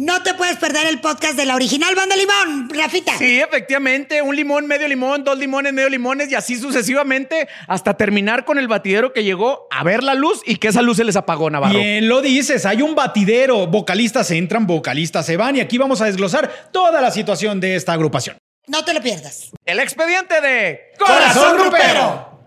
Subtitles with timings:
[0.00, 3.18] No te puedes perder el podcast de la original Banda Limón, Rafita.
[3.18, 8.46] Sí, efectivamente, un limón, medio limón, dos limones, medio limones y así sucesivamente hasta terminar
[8.46, 11.16] con el batidero que llegó a ver la luz y que esa luz se les
[11.16, 11.78] apagó, Navarro.
[11.78, 16.06] Bien lo dices, hay un batidero, vocalistas entran, vocalistas se van y aquí vamos a
[16.06, 18.38] desglosar toda la situación de esta agrupación.
[18.68, 19.50] No te lo pierdas.
[19.66, 22.39] El expediente de Corazón Grupero.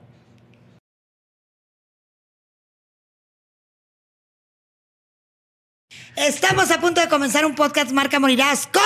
[6.15, 8.81] Estamos a punto de comenzar un podcast Marca Morirás con...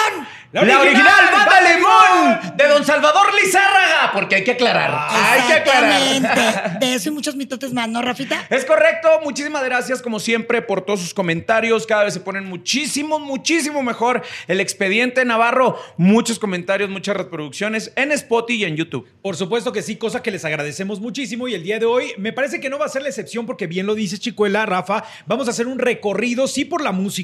[0.54, 6.02] La original, Banda Limón de Don Salvador Lizárraga, porque hay que aclarar, hay que aclarar.
[6.02, 6.80] Exactamente.
[6.86, 8.48] De eso y muchos mitotes más, ¿no, Rafita?
[8.50, 13.20] Es correcto, muchísimas gracias como siempre por todos sus comentarios, cada vez se ponen muchísimo,
[13.20, 19.06] muchísimo mejor el expediente Navarro, muchos comentarios, muchas reproducciones en Spotify y en YouTube.
[19.22, 22.32] Por supuesto que sí, cosa que les agradecemos muchísimo y el día de hoy me
[22.32, 25.48] parece que no va a ser la excepción porque bien lo dice Chicuela, Rafa, vamos
[25.48, 27.17] a hacer un recorrido, sí por la música,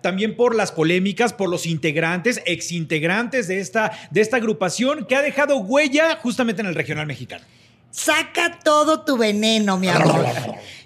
[0.00, 5.22] también por las polémicas, por los integrantes, exintegrantes de esta, de esta agrupación que ha
[5.22, 7.44] dejado huella justamente en el regional mexicano.
[7.90, 10.26] Saca todo tu veneno, mi amor.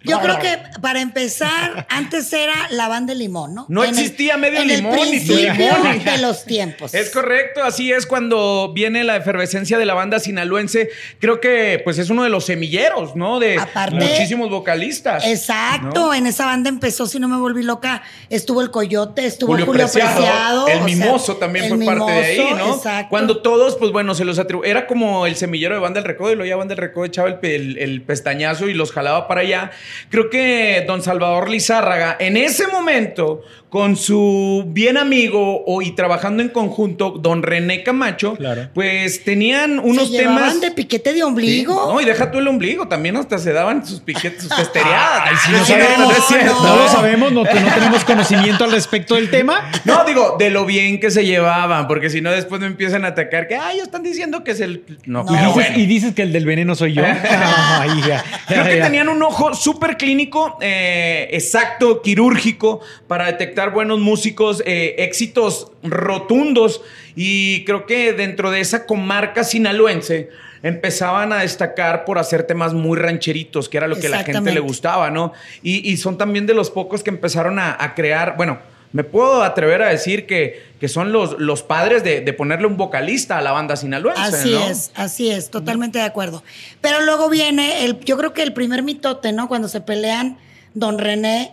[0.04, 3.66] Yo creo que para empezar, antes era la banda de limón, ¿no?
[3.68, 6.04] No En el- existía medio en el limón ni tu principio limón.
[6.04, 6.94] de los tiempos.
[6.94, 10.90] Es correcto, así es cuando viene la efervescencia de la banda sinaloense.
[11.20, 13.38] Creo que pues es uno de los semilleros, ¿no?
[13.40, 15.24] De Aparte- muchísimos vocalistas.
[15.26, 16.14] Exacto, ¿no?
[16.14, 19.82] en esa banda empezó, si no me volví loca, estuvo el Coyote, estuvo Julio, Julio,
[19.84, 20.68] Preciado, Preciado.
[20.68, 22.76] el sea, mimoso también el fue parte de ahí, ¿no?
[22.76, 23.08] Exacto.
[23.10, 24.62] Cuando todos, pues bueno, se los atribu...
[24.64, 27.28] Era como el semillero de Banda del Recodo y luego ya Banda del Recodo echaba
[27.28, 29.70] el, el- el pestañazo y los jalaba para allá.
[30.10, 36.42] Creo que don Salvador Lizárraga, en ese momento, con su bien amigo o, y trabajando
[36.42, 38.68] en conjunto, don René Camacho, Claro.
[38.74, 40.60] pues tenían unos se temas...
[40.60, 41.72] de piquete de ombligo.
[41.86, 45.22] Sí, No, y deja tú el ombligo, también hasta se daban sus piquetes, sus testereadas.
[45.30, 46.14] Ay, si no sabemos,
[46.62, 49.70] lo sabemos, no, no tenemos conocimiento al respecto del tema.
[49.86, 53.08] No, digo, de lo bien que se llevaban, porque si no después me empiezan a
[53.08, 54.84] atacar que, ay, están diciendo que es el...
[55.06, 55.32] No, No.
[55.32, 55.78] Y dices, bueno.
[55.78, 57.04] y dices que el del veneno soy yo.
[57.06, 58.84] Ay, ya, Creo ya, que ya.
[58.84, 66.82] tenían un ojo súper clínico, eh, exacto, quirúrgico, para detectar buenos músicos, eh, éxitos rotundos.
[67.14, 70.30] Y creo que dentro de esa comarca sinaloense
[70.62, 74.52] empezaban a destacar por hacer temas muy rancheritos, que era lo que a la gente
[74.52, 75.32] le gustaba, ¿no?
[75.62, 78.58] Y, y son también de los pocos que empezaron a, a crear, bueno,
[78.92, 82.76] me puedo atrever a decir que, que son los, los padres de, de ponerle un
[82.76, 84.22] vocalista a la banda sinaloense.
[84.22, 84.66] Así ¿no?
[84.66, 86.42] es, así es, totalmente de acuerdo.
[86.80, 89.48] Pero luego viene, el, yo creo que el primer mitote, ¿no?
[89.48, 90.38] Cuando se pelean
[90.74, 91.52] don René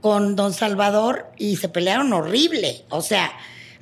[0.00, 2.84] con don Salvador y se pelearon horrible.
[2.88, 3.32] O sea,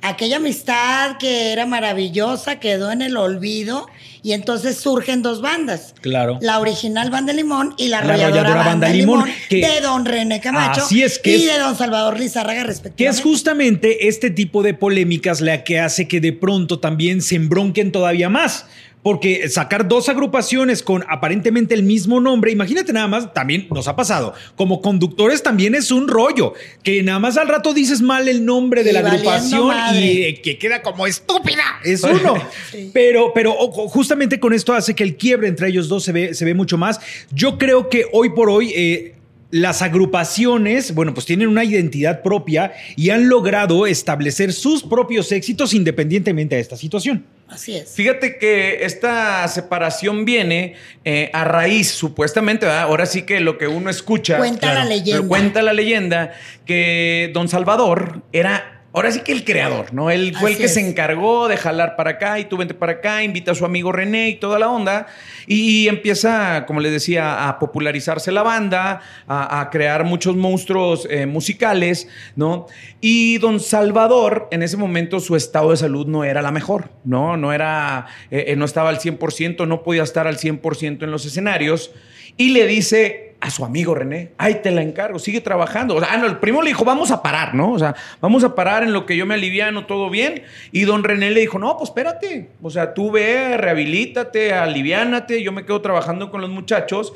[0.01, 3.87] aquella amistad que era maravillosa quedó en el olvido
[4.23, 5.95] y entonces surgen dos bandas.
[6.01, 6.37] Claro.
[6.41, 10.05] La original Banda Limón y la La arrolladora, Banda, Banda Limón, Limón, que- de don
[10.05, 13.19] René Camacho Así es que y es- de don Salvador Lizárraga Que respectivamente.
[13.19, 17.91] es justamente este tipo de polémicas la que hace que de pronto también se embronquen
[17.91, 18.65] todavía más.
[19.03, 23.95] Porque sacar dos agrupaciones con aparentemente el mismo nombre, imagínate nada más, también nos ha
[23.95, 24.33] pasado.
[24.55, 26.53] Como conductores también es un rollo,
[26.83, 30.57] que nada más al rato dices mal el nombre de la agrupación y eh, que
[30.57, 31.63] queda como estúpida.
[31.83, 32.35] Es uno.
[32.71, 32.91] Sí.
[32.93, 36.33] Pero, pero ojo, justamente con esto hace que el quiebre entre ellos dos se ve,
[36.33, 36.99] se ve mucho más.
[37.31, 39.15] Yo creo que hoy por hoy eh,
[39.51, 45.73] las agrupaciones, bueno, pues tienen una identidad propia y han logrado establecer sus propios éxitos
[45.73, 47.25] independientemente de esta situación.
[47.49, 47.91] Así es.
[47.93, 52.83] Fíjate que esta separación viene eh, a raíz, supuestamente, ¿verdad?
[52.83, 54.37] ahora sí que lo que uno escucha.
[54.37, 55.17] Cuenta la leyenda.
[55.17, 56.31] Pero cuenta la leyenda
[56.65, 58.77] que Don Salvador era.
[58.93, 60.11] Ahora sí que el creador, ¿no?
[60.11, 63.23] Él fue el que se encargó de jalar para acá y tú vente para acá,
[63.23, 65.07] invita a su amigo René y toda la onda.
[65.47, 71.25] Y empieza, como les decía, a popularizarse la banda, a, a crear muchos monstruos eh,
[71.25, 72.67] musicales, ¿no?
[72.99, 77.37] Y don Salvador, en ese momento su estado de salud no era la mejor, ¿no?
[77.37, 81.25] No era, eh, eh, no estaba al 100%, no podía estar al 100% en los
[81.25, 81.91] escenarios.
[82.35, 85.95] Y le dice a su amigo René, ahí te la encargo, sigue trabajando.
[85.95, 87.71] O sea, ah, no, el primo le dijo, vamos a parar, ¿no?
[87.73, 90.43] O sea, vamos a parar en lo que yo me aliviano, todo bien.
[90.71, 92.51] Y don René le dijo, no, pues espérate.
[92.61, 97.13] O sea, tú ve, rehabilítate, aliviánate, yo me quedo trabajando con los muchachos.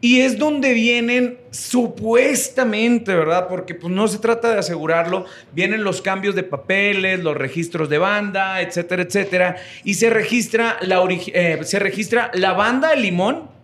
[0.00, 3.46] Y es donde vienen, supuestamente, ¿verdad?
[3.48, 7.98] Porque pues no se trata de asegurarlo, vienen los cambios de papeles, los registros de
[7.98, 9.56] banda, etcétera, etcétera.
[9.84, 13.55] Y se registra la, eh, se registra la banda de Limón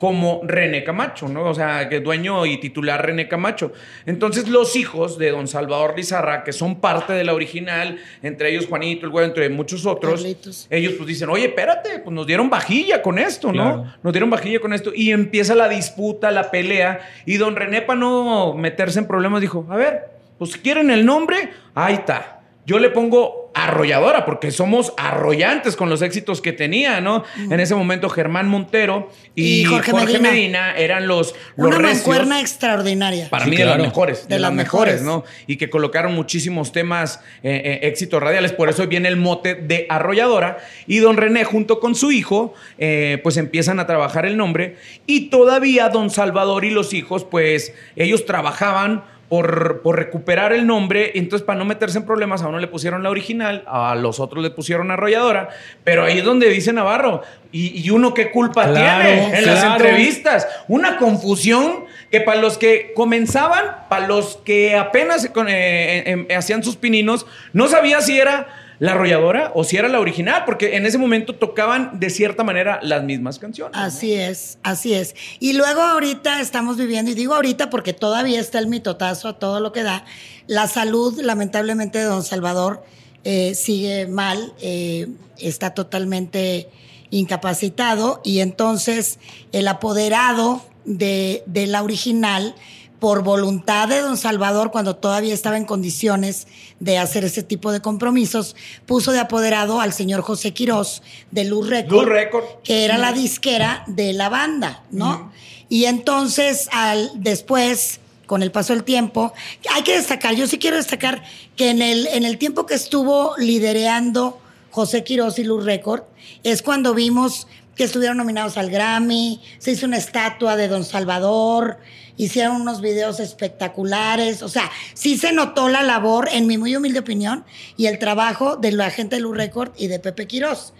[0.00, 1.44] como René Camacho, ¿no?
[1.44, 3.70] O sea, que dueño y titular René Camacho.
[4.06, 8.66] Entonces, los hijos de don Salvador Lizarra, que son parte de la original, entre ellos
[8.66, 10.66] Juanito, el güey, entre muchos otros, Carlitos.
[10.70, 13.52] ellos pues dicen, oye, espérate, pues nos dieron vajilla con esto, ¿no?
[13.52, 13.94] Claro.
[14.02, 14.90] Nos dieron vajilla con esto.
[14.94, 17.00] Y empieza la disputa, la pelea.
[17.26, 20.08] Y don René, para no meterse en problemas, dijo, a ver,
[20.38, 22.39] pues si quieren el nombre, ahí está.
[22.66, 27.24] Yo le pongo arrolladora, porque somos arrollantes con los éxitos que tenía, ¿no?
[27.36, 30.30] En ese momento Germán Montero y, Y Jorge Jorge, Medina.
[30.30, 30.76] Medina.
[30.76, 32.06] eran los, los Una recios.
[32.06, 33.28] mancuerna extraordinaria.
[33.28, 35.24] Para Sí, mí de las mejores, de, De las las mejores, mejores.
[35.26, 35.44] ¿no?
[35.48, 39.86] Y que colocaron muchísimos temas, eh, eh, éxitos radiales, por eso viene el mote de
[39.88, 40.58] arrolladora.
[40.86, 44.76] Y don René, junto con su hijo, eh, pues empiezan a trabajar el nombre.
[45.06, 51.12] Y todavía don Salvador y los hijos, pues ellos trabajaban por, por recuperar el nombre.
[51.14, 54.42] Entonces, para no meterse en problemas, a uno le pusieron la original, a los otros
[54.42, 55.48] le pusieron arrolladora.
[55.84, 57.22] Pero ahí es donde dice Navarro.
[57.52, 60.46] ¿Y, y uno qué culpa Claro, tiene en las entrevistas?
[60.68, 66.62] Una confusión que para los que comenzaban, para los que apenas con- eh, em, hacían
[66.62, 68.48] sus pininos, no sabía si era
[68.80, 72.80] la arrolladora o si era la original, porque en ese momento tocaban de cierta manera
[72.82, 73.76] las mismas canciones.
[73.78, 75.14] Así es, así es.
[75.38, 79.60] Y luego ahorita estamos viviendo, y digo ahorita porque todavía está el mitotazo a todo
[79.60, 80.06] lo que da,
[80.46, 82.82] la salud lamentablemente de don Salvador
[83.22, 86.70] eh, sigue mal, eh, está totalmente
[87.10, 89.18] incapacitado y entonces
[89.52, 92.54] el apoderado de, de la original
[93.00, 96.46] por voluntad de don Salvador, cuando todavía estaba en condiciones
[96.78, 98.54] de hacer ese tipo de compromisos,
[98.86, 102.44] puso de apoderado al señor José Quirós de Luz Record, Luz Record.
[102.62, 105.32] que era la disquera de la banda, ¿no?
[105.70, 109.32] Y entonces, al, después, con el paso del tiempo,
[109.72, 111.22] hay que destacar, yo sí quiero destacar
[111.56, 114.38] que en el, en el tiempo que estuvo lidereando
[114.70, 116.02] José Quirós y Luz Record,
[116.42, 117.46] es cuando vimos
[117.76, 121.78] que estuvieron nominados al Grammy, se hizo una estatua de Don Salvador,
[122.16, 126.98] hicieron unos videos espectaculares, o sea, sí se notó la labor, en mi muy humilde
[126.98, 127.44] opinión,
[127.76, 130.74] y el trabajo de la gente de Luz Record y de Pepe Quirós.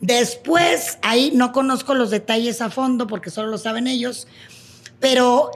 [0.00, 4.26] Después, ahí no conozco los detalles a fondo porque solo lo saben ellos,
[5.00, 5.50] pero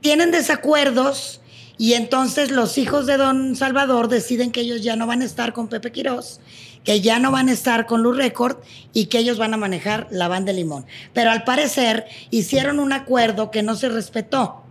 [0.00, 1.40] tienen desacuerdos
[1.78, 5.52] y entonces los hijos de Don Salvador deciden que ellos ya no van a estar
[5.52, 6.40] con Pepe Quirós,
[6.86, 8.58] que ya no van a estar con Luz Record
[8.94, 10.86] y que ellos van a manejar la banda de Limón.
[11.12, 14.62] Pero al parecer hicieron un acuerdo que no se respetó.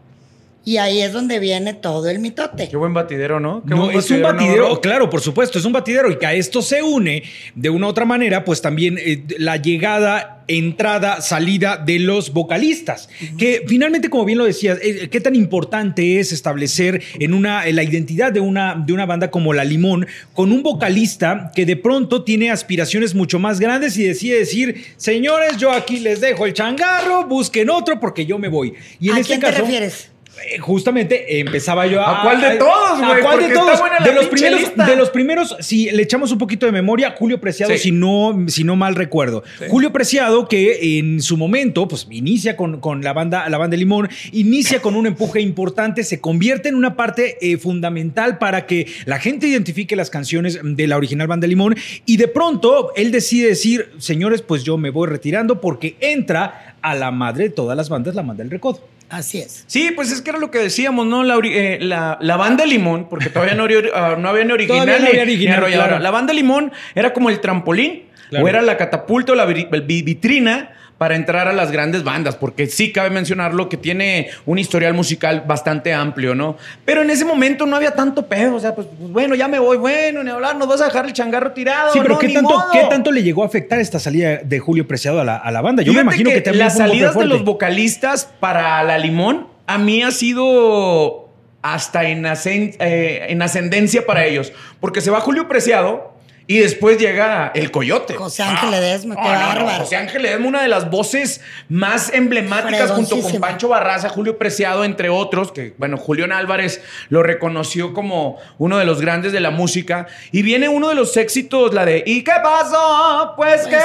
[0.63, 2.69] Y ahí es donde viene todo el mitote.
[2.69, 3.61] Qué buen batidero, ¿no?
[3.61, 6.33] Qué No, buen es un batidero, claro, por supuesto, es un batidero y que a
[6.33, 7.21] esto se une
[7.53, 13.09] de una u otra manera, pues también eh, la llegada, entrada, salida de los vocalistas,
[13.37, 17.75] que finalmente, como bien lo decías, eh, qué tan importante es establecer en una en
[17.75, 21.75] la identidad de una de una banda como La Limón con un vocalista que de
[21.75, 26.53] pronto tiene aspiraciones mucho más grandes y decide decir, señores, yo aquí les dejo el
[26.53, 28.73] changarro, busquen otro porque yo me voy.
[28.99, 30.09] Y en ¿A este quién te caso, refieres?
[30.43, 32.19] Eh, Justamente empezaba yo a.
[32.19, 33.79] ¿A cuál de todos, ¿A cuál de todos?
[34.03, 34.85] De los, primeros, lista.
[34.85, 37.79] de los primeros, si le echamos un poquito de memoria, Julio Preciado, Sí.
[37.79, 39.43] si, no, si no mal recuerdo.
[39.69, 43.77] Julio Preciado, que en su momento, pues inicia con, con la banda, la banda de
[43.77, 48.87] Limón, inicia con un empuje importante, se convierte en una parte eh, fundamental para que
[49.05, 51.75] la gente identifique las canciones de la original banda Limón.
[52.05, 56.95] Y de pronto él decide decir, señores, pues yo me voy retirando porque entra a
[56.95, 58.79] la madre de todas las bandas, la banda del recodo.
[59.09, 59.63] Así es.
[59.67, 61.23] Sí, pues es que era lo que decíamos, ¿no?
[61.23, 64.85] La, eh, la, la banda de Limón, porque todavía no, ah, no había ni original,
[64.85, 65.99] Todavía no ni- había ni original, claro.
[65.99, 68.43] La banda de Limón era como el trampolín, Claro.
[68.43, 72.35] o era la catapulta o la vi- vi- vitrina para entrar a las grandes bandas,
[72.35, 76.57] porque sí cabe mencionarlo que tiene un historial musical bastante amplio, ¿no?
[76.85, 79.59] Pero en ese momento no había tanto pedo, o sea, pues, pues, bueno, ya me
[79.59, 81.91] voy, bueno, ni hablar, nos vas a dejar el changarro tirado.
[81.91, 82.65] Sí, pero no, ¿qué, tanto, modo.
[82.71, 85.61] ¿qué tanto le llegó a afectar esta salida de Julio Preciado a la, a la
[85.61, 85.83] banda?
[85.83, 89.77] Yo me imagino que, también las fue salidas de los vocalistas para La Limón a
[89.77, 91.29] mí ha sido
[91.61, 94.53] hasta en, ascen- eh, en ascendencia para ellos.
[94.79, 96.14] Porque se va Julio Preciado
[96.47, 98.13] y después llega el Coyote.
[98.13, 98.71] José Ángel
[99.15, 99.83] qué no, no, bárbaro.
[99.83, 103.35] José Ángel Ledesma, una de las voces más emblemáticas junto con.
[103.39, 108.85] Pancho Barraza, Julio Preciado, entre otros, que bueno, Julián Álvarez lo reconoció como uno de
[108.85, 110.07] los grandes de la música.
[110.31, 113.33] Y viene uno de los éxitos, la de ¿Y qué pasó?
[113.35, 113.75] Pues, Pues que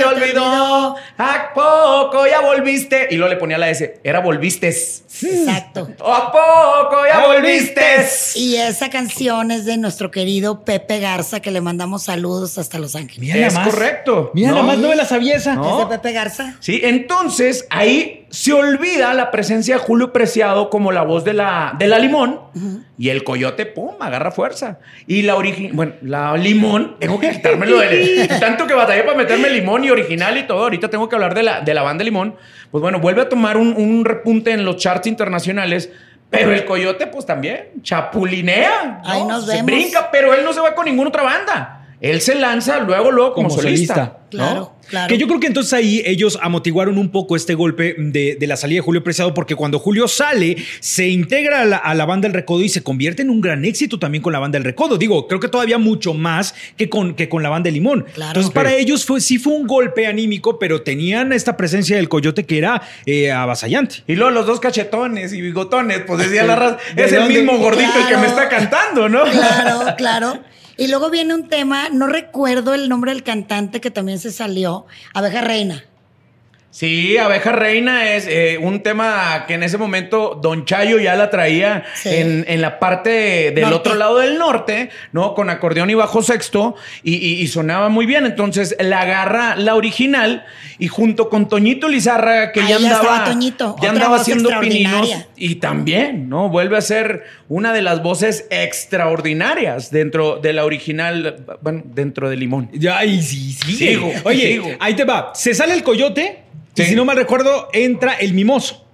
[0.00, 0.96] te olvidó.
[1.18, 3.08] ¿A poco ya volviste?
[3.10, 4.00] Y luego le ponía la S.
[4.02, 5.04] Era volvistes.
[5.22, 5.88] Exacto.
[6.04, 8.36] ¿A poco ya volvistes?
[8.36, 12.96] Y esa canción es de nuestro querido Pepe Garza, que le mandamos saludos hasta Los
[12.96, 13.34] Ángeles.
[13.34, 13.68] Mira Es más.
[13.68, 14.30] correcto.
[14.34, 14.54] Mira, No.
[14.56, 15.54] nada más no me la sabía esa.
[15.54, 15.82] No.
[15.82, 16.54] ¿Es de Pepe Garza?
[16.60, 21.74] Sí, entonces ahí se olvida la presencia de Julio Preciado como la voz de la,
[21.78, 22.40] de la limón
[22.96, 24.78] y el coyote, pum, agarra fuerza.
[25.08, 29.50] Y la original, bueno, la limón, tengo que quitármelo de tanto que batallé para meterme
[29.50, 30.62] limón y original y todo.
[30.62, 32.36] Ahorita tengo que hablar de la, de la banda limón.
[32.70, 35.90] Pues bueno, vuelve a tomar un, un repunte en los charts internacionales.
[36.30, 39.00] Pero el coyote, pues también, chapulinea.
[39.04, 41.79] Ahí nos Se brinca, pero él no se va con ninguna otra banda.
[42.00, 43.94] Él se lanza luego, luego como, Como solista.
[43.94, 44.16] solista.
[44.16, 44.30] ¿no?
[44.30, 44.72] Claro.
[44.88, 45.08] Claro.
[45.08, 48.56] Que yo creo que entonces ahí ellos amortiguaron un poco este golpe de, de la
[48.56, 52.26] salida de Julio Preciado, porque cuando Julio sale, se integra a la, a la banda
[52.26, 54.98] El Recodo y se convierte en un gran éxito también con la banda El Recodo.
[54.98, 58.04] Digo, creo que todavía mucho más que con, que con la banda de Limón.
[58.14, 58.30] Claro.
[58.30, 62.44] Entonces, para ellos fue, sí fue un golpe anímico, pero tenían esta presencia del coyote
[62.46, 63.96] que era eh, avasallante.
[64.08, 67.34] Y luego los dos cachetones y bigotones, pues decía la raza, ¿De es el dónde?
[67.34, 68.20] mismo gordito el que Claro.
[68.22, 69.22] me está cantando, ¿no?
[69.24, 70.38] Claro, claro.
[70.80, 74.86] Y luego viene un tema, no recuerdo el nombre del cantante que también se salió,
[75.12, 75.84] Abeja Reina.
[76.72, 81.28] Sí, Abeja Reina es eh, un tema que en ese momento Don Chayo ya la
[81.28, 82.10] traía Sí.
[82.10, 83.76] en, en la parte del Norte.
[83.76, 85.34] otro lado del norte, ¿no?
[85.34, 88.24] Con acordeón y bajo sexto y, y- y sonaba muy bien.
[88.24, 90.44] Entonces la agarra la original
[90.78, 95.10] y junto con Toñito Lizarra, que Ahí ya andaba, estaba Toñito, ya andaba haciendo pininos
[95.36, 96.48] y también, ¿no?
[96.50, 102.36] Vuelve a ser una de las voces extraordinarias dentro de la original, bueno, dentro de
[102.36, 102.68] Limón.
[102.72, 103.72] Ya, y sí, sí.
[103.74, 104.68] Sigo, Oye, sigo.
[104.78, 105.32] ahí te va.
[105.34, 106.39] Se sale el coyote
[106.76, 108.86] y si no mal recuerdo, entra el mimoso.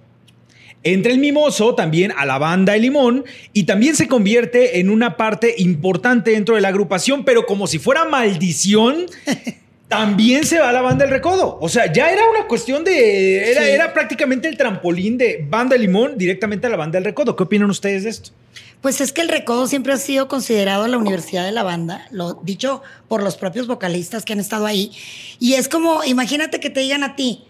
[0.83, 5.17] Entra el mimoso también a la banda El Limón y también se convierte en una
[5.17, 9.05] parte importante dentro de la agrupación, pero como si fuera maldición,
[9.89, 11.57] también se va a la banda El Recodo.
[11.61, 13.51] O sea, ya era una cuestión de.
[13.51, 13.69] Era, Sí.
[13.69, 17.35] era prácticamente el trampolín de banda El Limón directamente a la banda El Recodo.
[17.35, 18.31] ¿Qué opinan ustedes de esto?
[18.81, 22.39] Pues es que el Recodo siempre ha sido considerado la universidad de la banda, lo
[22.43, 24.91] dicho por los propios vocalistas que han estado ahí.
[25.39, 27.43] Y es como, imagínate que te digan a ti,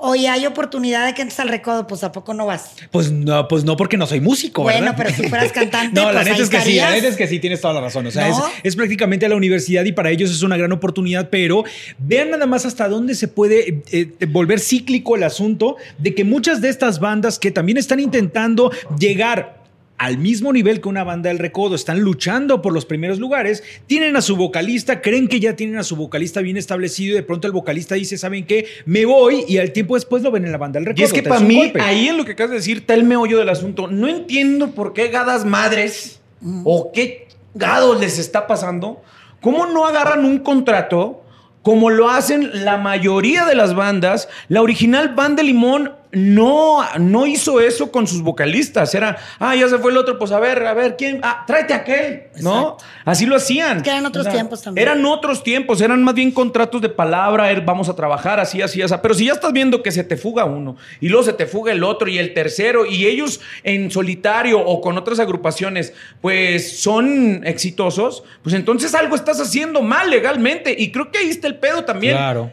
[0.00, 2.72] oye, hay oportunidad de que entres al Recodo, pues ¿a poco no vas?
[2.90, 4.94] Pues no, pues no, porque no soy músico, Bueno, ¿verdad?
[4.96, 7.16] pero si fueras cantante, No, la pues neta ahí es que sí, la neta es
[7.16, 8.06] que sí, tienes toda la razón.
[8.06, 8.38] O sea, ¿No?
[8.38, 11.64] es, es prácticamente a la universidad y para ellos es una gran oportunidad, pero
[11.98, 16.24] vean nada más hasta dónde se puede eh, eh, volver cíclico el asunto de que
[16.24, 19.59] muchas de estas bandas que también están intentando llegar
[20.00, 24.16] al mismo nivel que una banda del recodo, están luchando por los primeros lugares, tienen
[24.16, 27.46] a su vocalista, creen que ya tienen a su vocalista bien establecido y de pronto
[27.46, 28.64] el vocalista dice, ¿saben qué?
[28.86, 31.02] Me voy y al tiempo después lo ven en la banda del recodo.
[31.02, 31.82] Y es que para mí, golpe.
[31.82, 33.88] ahí en lo que acabas de decir, está el meollo del asunto.
[33.88, 36.22] No entiendo por qué gadas madres
[36.64, 39.02] o qué gados les está pasando.
[39.42, 41.24] ¿Cómo no agarran un contrato
[41.60, 44.30] como lo hacen la mayoría de las bandas?
[44.48, 48.94] La original Banda Limón no, no hizo eso con sus vocalistas.
[48.94, 51.20] Era, ah, ya se fue el otro, pues a ver, a ver, ¿quién?
[51.22, 52.60] Ah, tráete a aquel, ¿no?
[52.60, 52.84] Exacto.
[53.04, 53.82] Así lo hacían.
[53.82, 54.88] Que eran otros tiempos también.
[54.88, 58.82] Eran otros tiempos, eran más bien contratos de palabra, er, vamos a trabajar así, así,
[58.82, 58.94] así.
[59.00, 61.72] Pero si ya estás viendo que se te fuga uno y luego se te fuga
[61.72, 67.42] el otro y el tercero y ellos en solitario o con otras agrupaciones, pues son
[67.44, 70.74] exitosos, pues entonces algo estás haciendo mal legalmente.
[70.76, 72.16] Y creo que ahí está el pedo también.
[72.16, 72.50] Claro.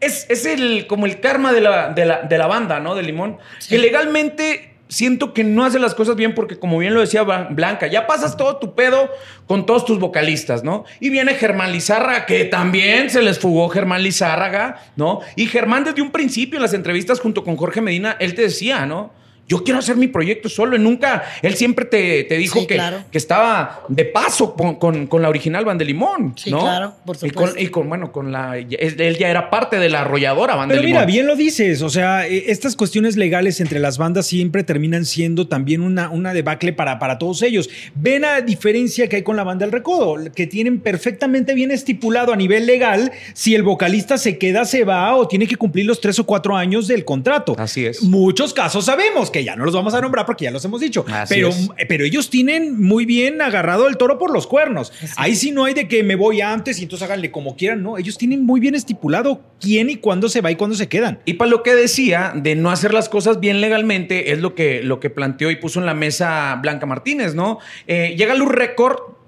[0.00, 2.94] Es, es el, como el karma de la, de la, de la banda, ¿no?
[2.94, 3.38] De Limón.
[3.58, 3.70] Sí.
[3.70, 7.54] Que legalmente siento que no hace las cosas bien porque, como bien lo decía Blan-
[7.54, 9.08] Blanca, ya pasas todo tu pedo
[9.46, 10.84] con todos tus vocalistas, ¿no?
[10.98, 15.20] Y viene Germán Lizárraga, que también se les fugó Germán Lizárraga, ¿no?
[15.36, 18.84] Y Germán desde un principio en las entrevistas junto con Jorge Medina, él te decía,
[18.86, 19.12] ¿no?
[19.50, 20.76] Yo quiero hacer mi proyecto solo.
[20.76, 22.98] Y nunca, él siempre te, te dijo Sí, que, claro.
[23.10, 26.60] que estaba de paso con, con- con la original Banda Limón, Sí, ¿no?
[26.60, 27.60] claro, por Y con, supuesto.
[27.60, 28.56] y con, bueno, con la.
[28.56, 31.00] Él ya era parte de la arrolladora Banda Pero Limón.
[31.00, 35.04] mira, bien lo dices, o sea, eh, estas cuestiones legales entre las bandas siempre terminan
[35.04, 37.68] siendo también una, una debacle para, para todos ellos.
[37.96, 42.32] Ven a diferencia que hay con la banda del Recodo, que tienen perfectamente bien estipulado
[42.32, 46.00] a nivel legal si el vocalista se queda, se va o tiene que cumplir los
[46.00, 47.56] tres o cuatro años del contrato.
[47.58, 48.02] Así es.
[48.02, 51.04] Muchos casos sabemos que ya no los vamos a nombrar porque ya los hemos dicho,
[51.12, 51.68] Así pero, es.
[51.88, 54.92] pero ellos tienen muy bien agarrado el toro por los cuernos.
[55.16, 57.98] Ahí sí no hay de que me voy antes y entonces háganle como quieran, no,
[57.98, 61.20] ellos tienen muy bien estipulado quién y cuándo se va y cuándo se quedan.
[61.24, 64.82] Y para lo que decía de no hacer las cosas bien legalmente, es lo que,
[64.82, 67.58] lo que planteó y puso en la mesa Blanca Martínez, ¿no?
[67.86, 69.19] Eh, llega Luz Record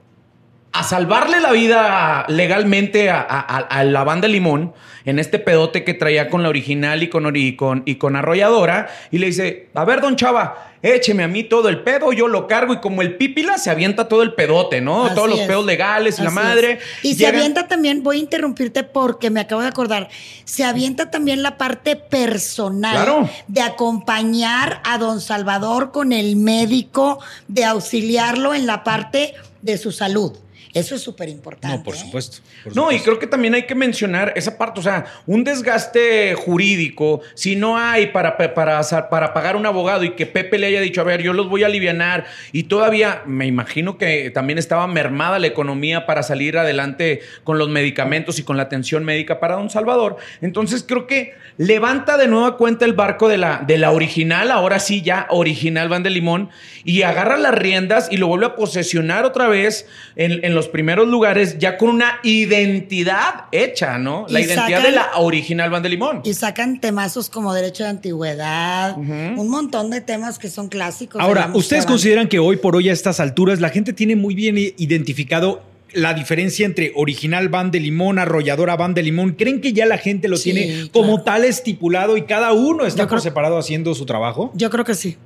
[0.72, 4.72] a salvarle la vida legalmente a, a- a- a la banda Limón
[5.04, 8.88] en este pedote que traía con la original y con, y con, y con Arrolladora
[9.10, 12.46] y le dice, a ver, don Chava, écheme a mí todo el pedo, yo lo
[12.46, 15.04] cargo y como el pípila se avienta todo el pedote, ¿no?
[15.06, 16.72] Así Todos los pedos legales y la madre.
[17.02, 17.04] es.
[17.04, 20.08] Y se avienta también, voy a interrumpirte porque me acabo de acordar,
[20.44, 23.28] se avienta también la parte personal Claro.
[23.48, 29.92] de acompañar a don Salvador con el médico, de auxiliarlo en la parte de su
[29.92, 30.32] salud.
[30.74, 31.76] Eso es súper importante.
[31.76, 32.38] No, por supuesto.
[32.64, 33.04] por No, y supuesto.
[33.04, 37.76] creo que también hay que mencionar esa parte, o sea, un desgaste jurídico, si no
[37.78, 41.22] hay para, para, para pagar un abogado y que Pepe le haya dicho, a ver,
[41.22, 46.06] yo los voy a alivianar y todavía me imagino que también estaba mermada la economía
[46.06, 50.16] para salir adelante con los medicamentos y con la atención médica para Don Salvador.
[50.40, 54.78] Entonces creo que levanta de nueva cuenta el barco de la, de la original, ahora
[54.78, 56.50] sí ya original Van de Limón,
[56.84, 60.68] y agarra las riendas y lo vuelve a posesionar otra vez en, en en los
[60.68, 64.26] primeros lugares ya con una identidad hecha, ¿no?
[64.28, 66.20] La Y identidad sacan- de la original Banda Limón.
[66.24, 71.18] Y sacan temazos como derecho de antigüedad, un montón de temas que son clásicos.
[71.18, 74.34] de Ahora, ¿ustedes consideran que hoy por hoy a estas alturas la gente tiene muy
[74.34, 75.62] bien identificado
[75.94, 79.32] la diferencia entre original Van de Limón, arrolladora Van de Limón?
[79.32, 80.88] ¿Creen que ya la gente lo Sí, tiene claro.
[80.92, 84.50] como tal estipulado y cada uno está Yo creo- por separado haciendo su trabajo?
[84.54, 85.16] Yo creo que sí.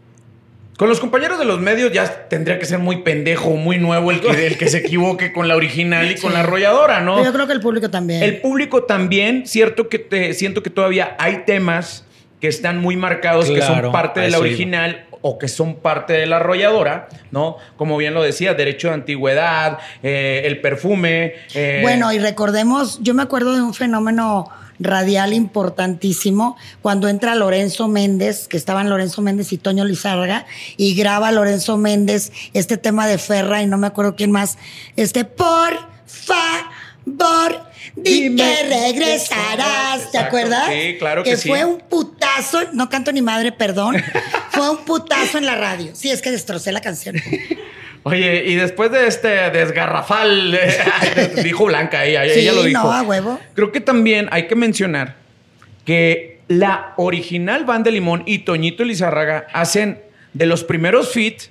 [0.77, 4.21] Con los compañeros de los medios ya tendría que ser muy pendejo, muy nuevo el
[4.21, 7.15] que, el que se equivoque con la original y con la arrolladora, ¿no?
[7.15, 8.23] Pero yo creo que el público también.
[8.23, 12.05] El público también, cierto que te, siento que todavía hay temas
[12.41, 14.47] que están muy marcados, que son parte de la iba.
[14.47, 17.57] original o que son parte de la arrolladora, ¿no?
[17.77, 21.35] Como bien lo decía, derecho de antigüedad, eh, el perfume.
[21.55, 27.89] eh, Bueno, y recordemos, yo me acuerdo de un fenómeno radial importantísimo cuando entra Lorenzo
[27.89, 33.19] Méndez, que estaban Lorenzo Méndez y Toño Lizárraga, y graba Lorenzo Méndez este tema de
[33.19, 34.59] Ferra y no me acuerdo quién más,
[34.97, 35.75] este por
[36.07, 38.43] favor, di Dime.
[38.43, 40.69] que regresarás, ¿te acuerdas?
[40.69, 41.49] sí, claro que sí.
[41.49, 43.97] fue un putazo, no canto ni madre, perdón,
[44.51, 45.93] fue un putazo en la radio.
[45.95, 47.17] Sí, es que destrocé la canción.
[48.09, 52.85] Oye, y después de este desgarrafal, eh, dijo Blanca, ella, Sí, ella lo dijo.
[52.85, 53.41] no, a huevo.
[53.55, 55.17] Creo que también hay que mencionar
[55.85, 60.01] que la original Banda Limón y Toñito Lizárraga hacen
[60.35, 61.49] de los primeros feat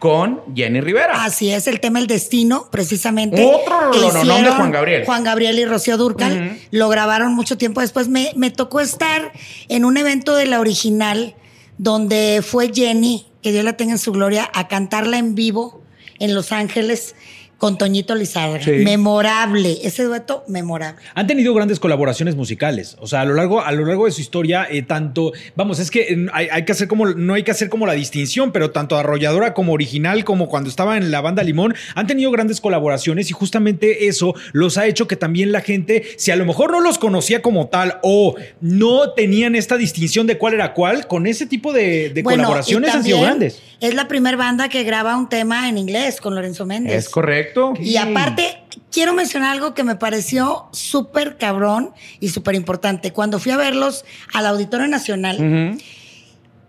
[0.00, 1.22] con Jenny Rivera.
[1.22, 3.44] Así es, el tema El Destino, precisamente.
[3.44, 5.04] Otro rolonón de Juan Gabriel.
[5.04, 6.58] Juan Gabriel y Rocío Durcal.
[6.72, 8.08] Lo grabaron mucho tiempo después.
[8.08, 9.30] Me, me tocó estar
[9.68, 11.36] en un evento de la original
[11.78, 15.82] donde fue Jenny, que Dios la tenga en su gloria, a cantarla en vivo
[16.18, 17.14] en Los Ángeles
[17.60, 18.64] con Toñito Lizárraga.
[18.64, 18.70] Sí.
[18.70, 21.02] Memorable, ese dueto memorable.
[21.14, 22.96] Han tenido grandes colaboraciones musicales.
[23.00, 25.90] O sea, a lo largo, a lo largo de su historia, eh, tanto, vamos, es
[25.90, 28.70] que eh, hay, hay que hacer como, no hay que hacer como la distinción, pero
[28.70, 33.28] tanto arrolladora como original, como cuando estaba en la banda Limón, han tenido grandes colaboraciones
[33.28, 36.80] y justamente eso los ha hecho que también la gente, si a lo mejor no
[36.80, 41.44] los conocía como tal o no tenían esta distinción de cuál era cuál, con ese
[41.44, 43.62] tipo de, de Bueno, y colaboraciones han sido también grandes.
[43.80, 46.94] Es la primera banda que graba un tema en inglés con Lorenzo Méndez.
[46.94, 47.49] Es correcto.
[47.80, 53.12] Y aparte, quiero mencionar algo que me pareció súper cabrón y súper importante.
[53.12, 55.78] Cuando fui a verlos al Auditorio Nacional,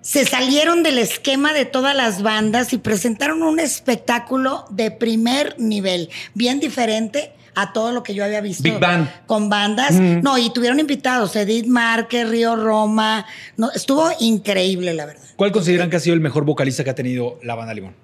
[0.01, 6.09] se salieron del esquema de todas las bandas y presentaron un espectáculo de primer nivel,
[6.33, 9.09] bien diferente a todo lo que yo había visto Big band.
[9.25, 9.91] con bandas.
[9.93, 13.25] No, y tuvieron invitados, Edith Márquez, Río Roma.
[13.57, 15.23] No, estuvo increíble, la verdad.
[15.35, 17.95] ¿Cuál consideran que ha sido el mejor vocalista que ha tenido la banda Limón?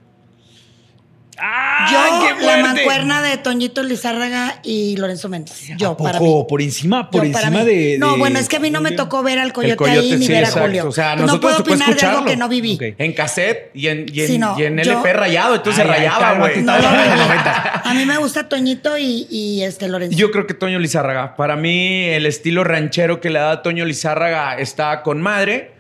[1.40, 5.68] ¡Ah, yo, qué la mancuerna de Toñito Lizárraga y Lorenzo Méndez.
[5.78, 6.46] Yo, ¿A para mí.
[6.48, 9.22] Por encima, por Yo, encima de, No, bueno, es que a mí no me tocó
[9.24, 10.62] ver al coyote, Coyote, ahí ni ver a exacto.
[10.68, 10.88] Julio.
[10.88, 12.80] O sea, no nosotros puedo opinar de algo que no viví.
[12.98, 15.90] En cassette y en, y en, Sí, no, y en yo- LP rayado, entonces Ay,
[15.92, 16.62] ay, rayaba, güey.
[16.62, 16.78] No.
[16.78, 17.82] 90.
[17.86, 20.18] A mí me gusta Toñito y, y este Lorenzo.
[20.18, 21.36] Yo creo que Toño Lizárraga.
[21.36, 25.72] Para mí, el estilo ranchero que le da Toño Lizárraga está con madre.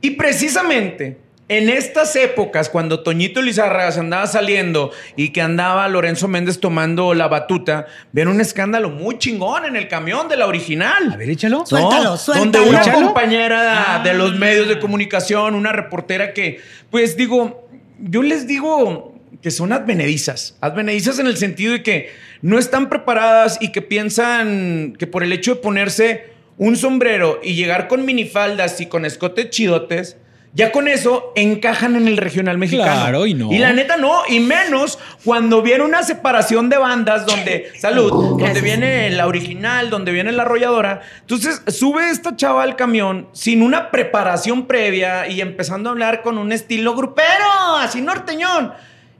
[0.00, 1.18] Y precisamente
[1.50, 7.12] en estas épocas, cuando Toñito Lizárraga se andaba saliendo y que andaba Lorenzo Méndez tomando
[7.12, 11.12] la batuta, ven un escándalo muy chingón en el camión de la original.
[11.12, 11.58] A ver, échalo.
[11.58, 11.66] ¿no?
[11.66, 12.44] Suéltalo, suéltalo.
[12.52, 13.04] Donde una Échalo.
[13.04, 14.02] compañera Ah.
[14.04, 19.72] de los medios de comunicación, una reportera que, pues digo, yo les digo que son
[19.72, 20.56] advenedizas.
[20.60, 22.10] Advenedizas en el sentido de que
[22.42, 26.26] no están preparadas y que piensan que por el hecho de ponerse
[26.58, 30.16] un sombrero y llegar con minifaldas y con escotes chidotes,
[30.52, 32.90] ya con eso encajan en el regional mexicano.
[32.90, 33.52] Claro, y no.
[33.52, 38.60] Y la neta no, y menos cuando viene una separación de bandas donde, salud, donde
[38.60, 41.02] viene la original, donde viene la arrolladora.
[41.20, 46.36] Entonces sube esta chava al camión sin una preparación previa y empezando a hablar con
[46.36, 48.72] un estilo grupero, así norteñón.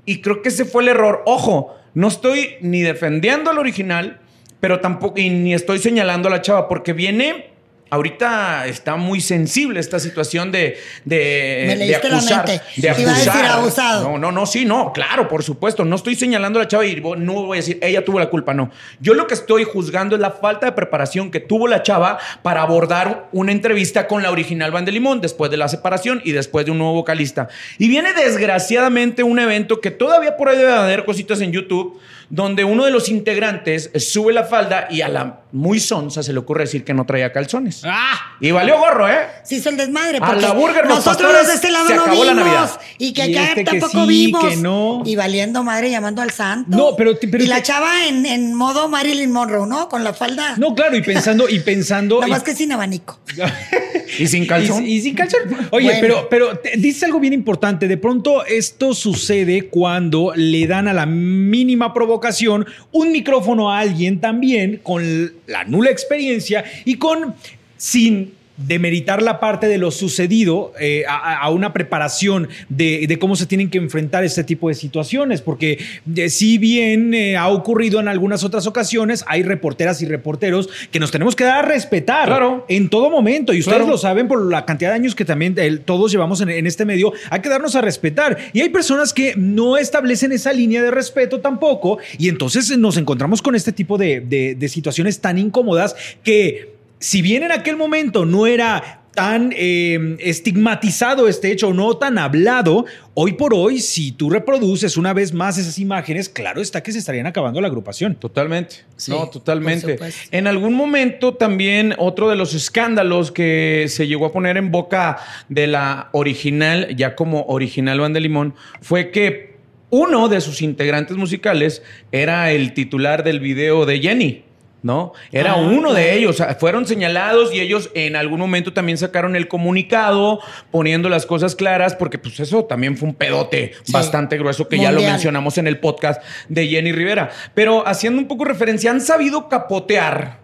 [0.05, 1.23] Y creo que ese fue el error.
[1.27, 4.19] Ojo, no estoy ni defendiendo al original,
[4.59, 7.50] pero tampoco, y ni estoy señalando a la chava, porque viene.
[7.90, 12.46] Ahorita está muy sensible esta situación de, de, Me de leíste la acusar.
[12.46, 12.62] mente.
[12.76, 13.46] De Te iba a decir acusar.
[13.59, 14.03] abusado.
[14.12, 15.85] No, no, no, sí, no, claro, por supuesto.
[15.85, 18.55] No estoy señalando a la chava y no voy a decir, ella tuvo la culpa,
[18.55, 18.70] no.
[19.00, 22.62] Yo lo que estoy juzgando es la falta de preparación que tuvo la chava para
[22.62, 26.64] abordar una entrevista con la original Van de Limón después de la separación y después
[26.64, 27.48] de un nuevo vocalista.
[27.79, 31.98] Y viene desgraciadamente un evento que todavía por ahí debe haber cositas en YouTube,
[32.31, 36.38] donde uno de los integrantes sube la falda y a la muy sonsa se le
[36.38, 37.83] ocurre decir que no traía calzones.
[37.85, 38.37] ¡Ah!
[38.40, 39.19] Y valió gorro, ¿eh?
[39.43, 40.19] Se hizo el desmadre.
[40.23, 42.47] A la burger, los nosotros los de este lado se no acabó la vimos.
[42.47, 42.81] Navidad.
[42.99, 44.45] Y que acá este que tampoco sí, vimos.
[44.49, 45.03] que no.
[45.05, 46.77] Y valiendo madre llamando al santo.
[46.77, 49.88] No, pero- pero y la chava en, en modo Marilyn Monroe, ¿no?
[49.88, 50.55] Con la falda.
[50.57, 52.16] No, claro, y pensando, y pensando.
[52.21, 53.19] Nada y- más que sin abanico.
[54.18, 54.87] Y sin calzón.
[54.87, 55.40] Y, y sin calzón.
[55.70, 55.99] Oye, Bueno.
[56.01, 57.88] pero, pero te- dices algo bien importante.
[57.88, 64.20] De pronto esto sucede cuando le dan a la mínima provocación un micrófono a alguien
[64.20, 67.35] también con la nula experiencia y con
[67.77, 68.33] sin
[68.66, 73.46] demeritar la parte de lo sucedido eh, a, a una preparación de, de cómo se
[73.46, 75.79] tienen que enfrentar este tipo de situaciones, porque
[76.16, 81.01] eh, si bien eh, ha ocurrido en algunas otras ocasiones, hay reporteras y reporteros que
[81.01, 82.64] nos tenemos que dar a respetar Claro.
[82.68, 83.90] en todo momento, y ustedes Claro.
[83.92, 87.12] lo saben por la cantidad de años que también todos llevamos en, en este medio,
[87.31, 88.37] hay que darnos a respetar.
[88.53, 93.42] Y hay personas que no establecen esa línea de respeto tampoco, y entonces nos encontramos
[93.42, 98.27] con este tipo de, de- de situaciones tan incómodas que si bien en aquel momento
[98.27, 102.85] no era tan eh, estigmatizado este hecho, no tan hablado,
[103.15, 106.99] hoy por hoy, si tú reproduces una vez más esas imágenes, claro está que se
[106.99, 108.15] estarían acabando la agrupación.
[108.15, 108.77] Totalmente.
[108.97, 109.99] Sí, no, totalmente.
[110.31, 115.19] En algún momento también otro de los escándalos que se llegó a poner en boca
[115.49, 119.57] de la original, ya como original Banda de Limón, fue que
[119.91, 121.83] uno de sus integrantes musicales
[122.13, 124.50] era el titular del video de Jenny.
[124.83, 125.12] ¿No?
[125.31, 126.43] Era Ah, uno de ellos.
[126.59, 130.40] Fueron señalados y ellos en algún momento también sacaron el comunicado
[130.71, 133.93] poniendo las cosas claras, porque pues eso también fue un pedote Sí.
[133.93, 137.31] bastante grueso que ya lo mencionamos en el podcast de Jenny Rivera.
[137.55, 140.38] Pero haciendo un poco referencia, han sabido capotear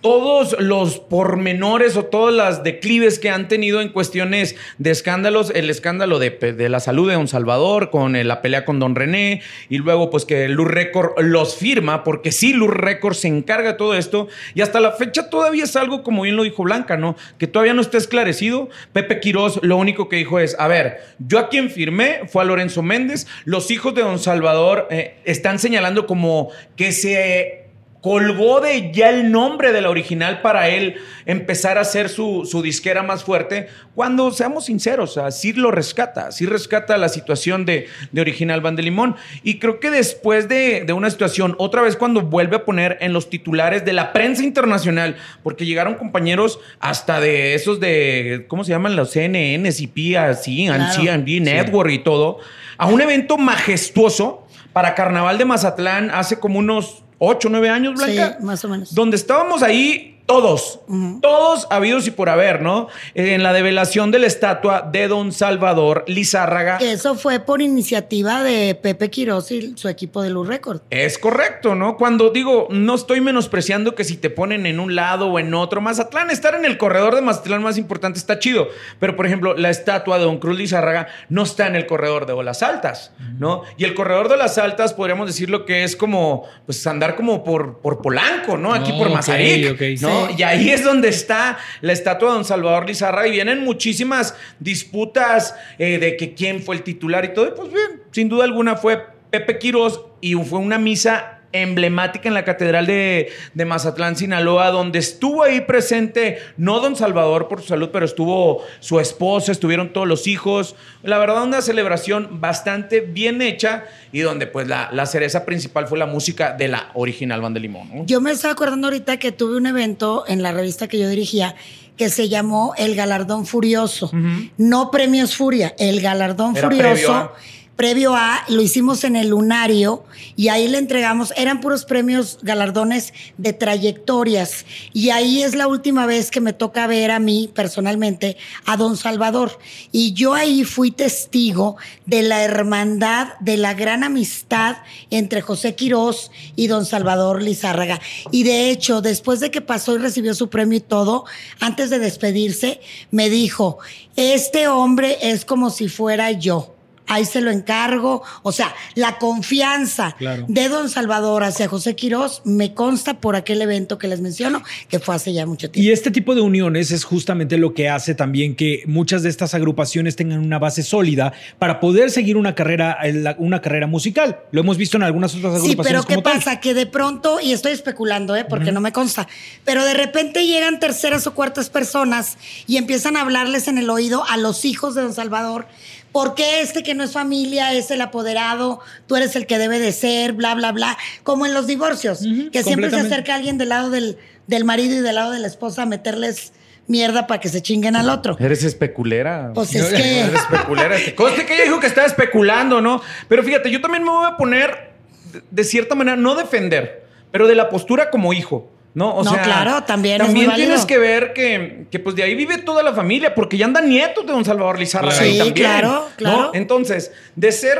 [0.00, 5.68] todos los pormenores o todas las declives que han tenido en cuestiones de escándalos, el
[5.70, 9.78] escándalo de, la salud de Don Salvador, con eh, la pelea con Don René, y
[9.78, 13.94] luego pues que Luz Record los firma, porque sí, Luz Record se encarga de todo
[13.94, 17.16] esto, y hasta la fecha todavía es algo, como bien lo dijo Blanca, ¿no?
[17.38, 18.68] Que todavía no está esclarecido.
[18.92, 22.46] Pepe Quirós lo único que dijo es, a ver, yo a quien firmé fue a
[22.46, 27.59] Lorenzo Méndez, los hijos de Don Salvador eh, están señalando como que se
[28.00, 32.62] colgó de ya el nombre de la original para él empezar a hacer su, su
[32.62, 37.66] disquera más fuerte, cuando seamos sinceros, o sea, sí lo rescata, sí rescata la situación
[37.66, 39.16] de, de original Van de Limón.
[39.42, 43.12] Y creo que después de, de una situación, otra vez cuando vuelve a poner en
[43.12, 48.70] los titulares de la prensa internacional, porque llegaron compañeros hasta de esos de, ¿cómo se
[48.70, 48.96] llaman?
[48.96, 51.22] Los CNN, CP, así, Claro.
[51.24, 52.38] Network y todo,
[52.78, 57.94] a un evento majestuoso para Carnaval de Mazatlán hace como unos 8 o 9 años,
[57.94, 58.36] Blanca.
[58.38, 58.94] Sí, más o menos.
[58.94, 60.78] Donde estábamos ahí todos,
[61.20, 62.86] todos habidos y por haber, ¿no?
[63.14, 66.76] En la develación de la estatua de Don Salvador Lizárraga.
[66.76, 70.82] Eso fue por iniciativa de Pepe Quiroz y su equipo de Luz Record.
[70.90, 71.96] Es correcto, ¿no?
[71.96, 75.80] Cuando digo, no estoy menospreciando que si te ponen en un lado o en otro,
[75.80, 78.68] Mazatlán, estar en el corredor de Mazatlán más importante está chido.
[79.00, 82.34] Pero, por ejemplo, la estatua de Don Cruz Lizárraga no está en el corredor de
[82.34, 83.62] Olas Altas, ¿no?
[83.76, 87.78] Y el corredor de las Altas, podríamos decirlo que es como, pues, andar como por,
[87.78, 88.72] por Polanco, ¿no?
[88.72, 89.80] Aquí Oh, por Mazarik, ok.
[90.00, 90.08] ¿no?
[90.08, 90.19] Sí.
[90.36, 95.54] Y ahí es donde está la estatua de Don Salvador Lizárraga y vienen muchísimas disputas
[95.78, 97.48] eh, de que quién fue el titular y todo.
[97.48, 102.34] Y pues bien, sin duda alguna fue Pepe Quirós y fue una misa emblemática en
[102.34, 107.68] la Catedral de, de Mazatlán, Sinaloa, donde estuvo ahí presente, no Don Salvador por su
[107.68, 110.76] salud, pero estuvo su esposa, estuvieron todos los hijos.
[111.02, 115.98] La verdad, una celebración bastante bien hecha y donde pues la, la cereza principal fue
[115.98, 117.88] la música de la original Banda Limón.
[117.92, 118.06] ¿no?
[118.06, 121.54] Yo me estaba acordando ahorita que tuve un evento en la revista que yo dirigía
[121.96, 124.10] que se llamó El Galardón Furioso.
[124.56, 126.88] No Premios Furia, El Galardón Era Furioso.
[126.88, 127.32] previo
[127.80, 130.04] previo a, lo hicimos en el Lunario
[130.36, 134.66] y ahí le entregamos, eran puros premios, galardones de trayectorias.
[134.92, 138.98] Y ahí es la última vez que me toca ver a mí personalmente a Don
[138.98, 139.58] Salvador.
[139.92, 144.76] Y yo ahí fui testigo de la hermandad, de la gran amistad
[145.08, 147.98] entre José Quirós y Don Salvador Lizárraga.
[148.30, 151.24] Y de hecho, después de que pasó y recibió su premio y todo,
[151.60, 153.78] antes de despedirse, me dijo,
[154.16, 156.74] este hombre es como si fuera yo.
[157.10, 158.22] Ahí se lo encargo.
[158.42, 160.44] O sea, la confianza Claro.
[160.48, 164.98] de Don Salvador hacia José Quirós me consta por aquel evento que les menciono, que
[165.00, 165.86] fue hace ya mucho tiempo.
[165.86, 169.54] Y este tipo de uniones es justamente lo que hace también que muchas de estas
[169.54, 174.38] agrupaciones tengan una base sólida para poder seguir una carrera, eh, una carrera musical.
[174.52, 175.86] Lo hemos visto en algunas otras Sí, agrupaciones.
[175.92, 176.38] pero ¿qué como tal.
[176.38, 176.60] pasa?
[176.60, 178.44] Que de pronto, y estoy especulando, ¿eh?
[178.48, 179.26] porque no me consta,
[179.64, 184.24] pero de repente llegan terceras o cuartas personas y empiezan a hablarles en el oído
[184.28, 185.66] a los hijos de Don Salvador.
[186.12, 188.80] ¿Por qué este que no es familia es el apoderado?
[189.06, 190.96] Tú eres el que debe de ser, bla, bla, bla.
[191.22, 192.20] Como en los divorcios,
[192.50, 195.46] que siempre se acerca alguien del lado del, del marido y del lado de la
[195.46, 196.52] esposa a meterles
[196.88, 198.36] mierda para que se chinguen al otro.
[198.40, 199.52] Eres especulera.
[199.54, 200.96] Pues es que- Eres especulera.
[201.14, 203.00] Conste que ella dijo que estaba especulando, ¿no?
[203.28, 204.90] Pero fíjate, yo también me voy a poner,
[205.32, 208.68] de- de cierta manera, no defender, pero de la postura como hijo.
[208.92, 210.68] No, o No, sea, claro, también es También muy válido.
[210.68, 213.88] tienes que ver que, que, pues de ahí vive toda la familia, porque ya andan
[213.88, 215.52] nietos de don Salvador ahí Sí, también.
[215.54, 216.04] claro, ¿no?
[216.16, 216.50] claro.
[216.54, 217.78] Entonces, de ser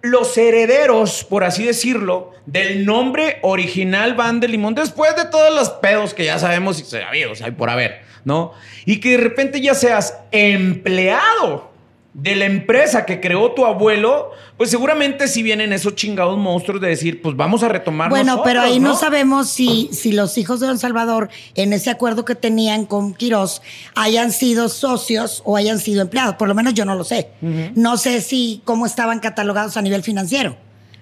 [0.00, 5.68] los herederos, por así decirlo, del nombre original Van de Limón, después de todos los
[5.70, 8.52] pedos que ya sabemos y sabidos hay por haber, ¿no?
[8.86, 11.67] Y que de repente ya seas empleado
[12.14, 16.88] de la empresa que creó tu abuelo, pues seguramente si vienen esos chingados monstruos de
[16.88, 18.94] decir, pues vamos a retomar Bueno, nosotros, pero ahí no, ¿no?
[18.96, 23.62] sabemos si, si los hijos de Don Salvador, en ese acuerdo que tenían con Quirós,
[23.94, 26.34] hayan sido socios o hayan sido empleados.
[26.36, 27.28] Por lo menos yo no lo sé.
[27.74, 30.56] No sé si cómo estaban catalogados a nivel financiero.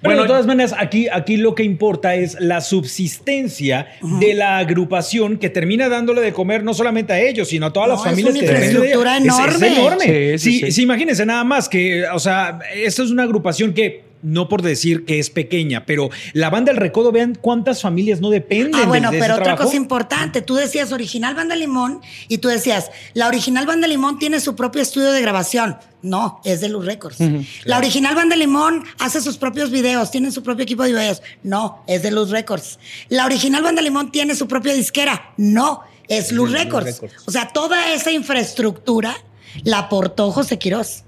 [0.06, 3.86] Bueno, de todas maneras, aquí, aquí lo que importa es la subsistencia
[4.20, 7.88] de la agrupación que termina dándole de comer no solamente a ellos, sino a todas
[7.88, 9.26] No, las es familias una que dependen de infraestructura ella.
[9.26, 9.78] Es- Es, enorme.
[9.78, 10.04] enorme.
[10.04, 10.72] Sí, sí, Sí, sí.
[10.72, 15.04] sí, imagínense nada más que, o sea, esto es una agrupación que no por decir
[15.04, 18.86] que es pequeña, pero la banda del Recodo, vean cuántas familias no dependen Ah, de-
[18.86, 19.64] bueno, de, pero ese otra trabajo.
[19.64, 24.40] cosa importante, tú decías original Banda Limón y tú decías, la original Banda Limón tiene
[24.40, 25.76] su propio estudio de grabación.
[26.02, 27.18] No, es de Luz Records.
[27.64, 31.20] La original Banda Limón hace sus propios videos, tiene su propio equipo de videos.
[31.42, 32.78] No, es de Luz Records.
[33.08, 35.32] La original Banda Limón tiene su propia disquera.
[35.36, 36.86] No, es Luz Luz Records.
[37.00, 37.14] Records.
[37.26, 39.16] O sea, toda esa infraestructura
[39.64, 41.02] la aportó José Quirós.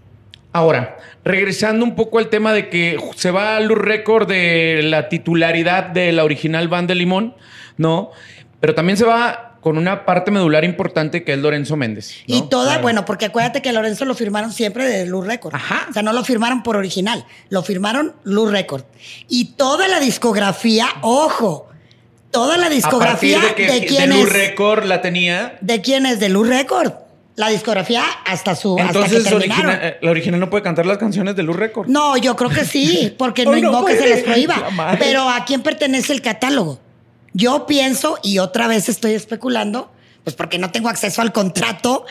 [0.53, 5.85] Ahora, regresando un poco al tema de que se va al récord de la titularidad
[5.85, 7.35] de la original banda Limón,
[7.77, 8.11] ¿no?
[8.61, 12.23] Pero también se va con una parte medular importante que es Lorenzo Méndez.
[12.27, 12.37] ¿no?
[12.37, 12.83] Y toda, Claro.
[12.83, 15.55] bueno, porque acuérdate que Lorenzo lo firmaron siempre de Luz Record.
[15.55, 15.87] Ajá.
[15.91, 18.85] O sea, no lo firmaron por original, lo firmaron Luz Record.
[19.29, 21.69] Y toda la discografía, ojo,
[22.31, 24.33] toda la A discografía de de, que quién de Luz es.
[24.33, 25.59] Record la tenía.
[25.61, 26.21] ¿De quién es?
[26.21, 26.93] De Luz Record.
[27.39, 30.99] La discografía hasta su Entonces hasta que original- eh, la original no puede cantar las
[30.99, 31.87] canciones de Luz Record.
[31.89, 34.57] No, yo creo que sí, porque no, Oh, no que se les prohíba.
[34.99, 36.81] Pero ¿a quién pertenece el catálogo?
[37.33, 39.93] Yo pienso, y otra vez estoy especulando,
[40.25, 42.07] pues porque no tengo acceso al contrato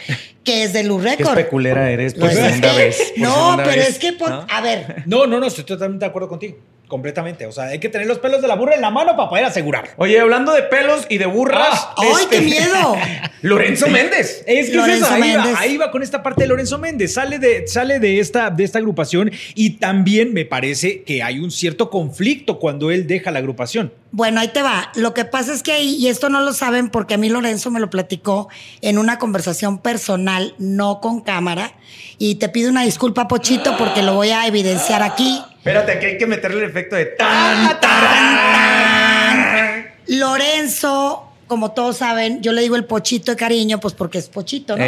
[0.47, 1.37] que es de Luz Qué Record.
[1.37, 2.97] especulera eres por Pues es segunda que- vez.
[3.15, 4.45] por no, segunda pero vez, es que, por- ¿no?
[4.49, 6.57] a ver, No, no, no, estoy totalmente de acuerdo contigo.
[6.87, 7.45] Completamente.
[7.45, 9.43] O sea, hay que tener los pelos de la burra en la mano para poder
[9.43, 9.89] asegurar.
[9.97, 11.67] Oye, hablando de pelos y de burras.
[11.69, 12.95] Ah, ¡ay, este, qué miedo!
[13.41, 14.41] Lorenzo Méndez.
[14.47, 15.53] Es que es Lorenzo eso, ahí, Méndez.
[15.53, 17.13] va, ahí va con esta parte de Lorenzo Méndez.
[17.13, 21.51] Sale de, sale de, esta, de esta agrupación y también me parece que hay un
[21.51, 23.91] cierto conflicto cuando él deja la agrupación.
[24.11, 24.89] Bueno, ahí te va.
[24.95, 27.69] Lo que pasa es que ahí, y esto no lo saben porque a mí Lorenzo
[27.69, 28.47] me lo platicó
[28.81, 31.73] en una conversación personal, no con cámara.
[32.17, 35.41] Y te pido una disculpa, Pochito, porque lo voy a evidenciar aquí.
[35.57, 39.87] Espérate, aquí hay que meterle el efecto de Ah, tan, tan.
[40.07, 44.77] Lorenzo, como todos saben, yo le digo el Pochito de cariño, pues porque es Pochito,
[44.77, 44.83] ¿no?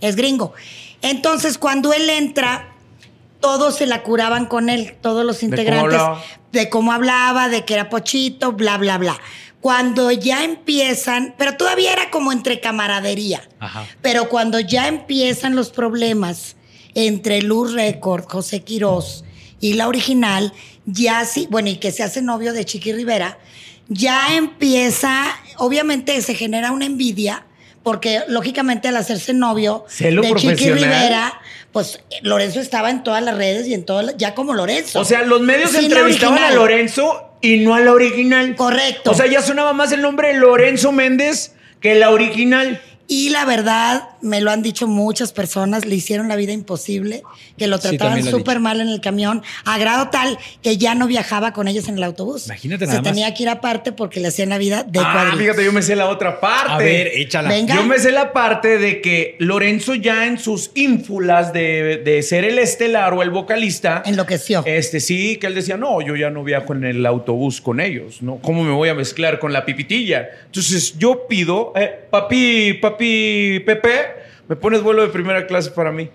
[0.00, 0.52] Es gringo.
[1.02, 2.68] Entonces, cuando él entra,
[3.40, 6.22] todos se la curaban con él, todos los integrantes, hablaba.
[6.52, 9.18] de cómo hablaba, de que era Pochito, bla, bla, bla.
[9.64, 13.48] Cuando ya empiezan, pero todavía era como entre camaradería.
[13.60, 13.86] Ajá.
[14.02, 16.56] Pero cuando ya empiezan los problemas
[16.94, 19.24] entre Luz Record, José Quirós
[19.60, 20.52] y la original,
[20.84, 23.38] ya sí, bueno, y que se hace novio de Chiqui Rivera,
[23.88, 27.46] ya empieza, obviamente se genera una envidia,
[27.82, 30.72] porque lógicamente al hacerse novio Celo de Chiqui.
[30.72, 31.40] Rivera,
[31.74, 35.00] pues Lorenzo estaba en todas las redes y en todas, las- ya como Lorenzo.
[35.00, 36.50] O sea, los medios Sin entrevistaban a.
[36.52, 38.54] Lorenzo y no a la original.
[38.54, 39.10] Correcto.
[39.10, 42.80] O sea, ya sonaba más el nombre de Lorenzo Méndez que la original.
[43.08, 47.22] Y la verdad, me lo han dicho muchas personas, le hicieron la vida imposible,
[47.56, 50.94] que lo Sí, trataban han súper mal en el camión, a grado tal que ya
[50.94, 52.46] no viajaba con ellos en el autobús.
[52.46, 53.10] Imagínate Se nada más.
[53.12, 55.94] tenía que ir aparte porque le hacían la vida de Ah, fíjate, yo me sé
[55.96, 56.72] la otra parte.
[56.72, 57.48] A ver, échala.
[57.50, 57.74] Venga.
[57.76, 62.44] Yo me sé la parte de que Lorenzo ya en sus ínfulas de, de ser
[62.44, 64.02] el estelar o el vocalista.
[64.06, 64.62] Enloqueció.
[64.64, 68.22] Este sí, que él decía, no, yo ya no viajo en el autobús con ellos,
[68.22, 68.38] ¿no?
[68.38, 70.28] ¿Cómo me voy a mezclar con la pipitilla?
[70.46, 73.90] Entonces yo pido, eh, papi, papi, Pepe,
[74.48, 76.10] me pones vuelo de primera clase para mí.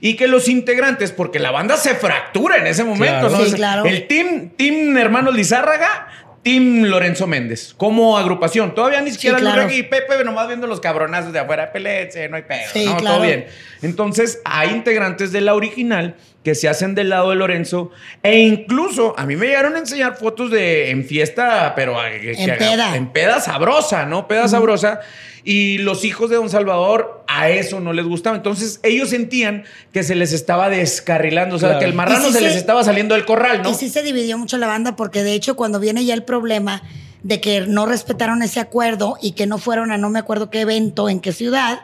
[0.00, 3.38] Y que los integrantes, porque la banda se fractura en ese momento, Claro.
[3.38, 3.44] ¿no?
[3.44, 3.84] Sí, claro.
[3.84, 6.08] El team, team Hermanos Lizárraga,
[6.42, 8.74] team Lorenzo Méndez, como agrupación.
[8.74, 9.70] Todavía ni siquiera Sí, claro.
[9.70, 13.16] Y Pepe nomás viendo los cabronazos de afuera, pelece, no hay pedo, Sí, no, claro.
[13.18, 13.46] todo bien.
[13.82, 17.90] Entonces, hay integrantes de la original que se hacen del lado de Lorenzo
[18.22, 22.46] e incluso a mí me llegaron a enseñar fotos de en fiesta, pero que- En
[22.50, 22.96] que- peda.
[22.96, 24.26] en peda sabrosa, ¿no?
[24.26, 25.00] Peda sabrosa.
[25.44, 28.36] Y los hijos de Don Salvador a eso no les gustaba.
[28.36, 31.80] Entonces, ellos sentían que se les estaba descarrilando, o sea, Claro.
[31.80, 33.70] que el marrano se, se- les estaba saliendo del corral, ¿no?
[33.70, 36.82] Y sí se dividió mucho la banda porque de hecho cuando viene ya el problema
[37.24, 40.60] de que no respetaron ese acuerdo y que no fueron a no me acuerdo qué
[40.60, 41.80] evento, en qué ciudad,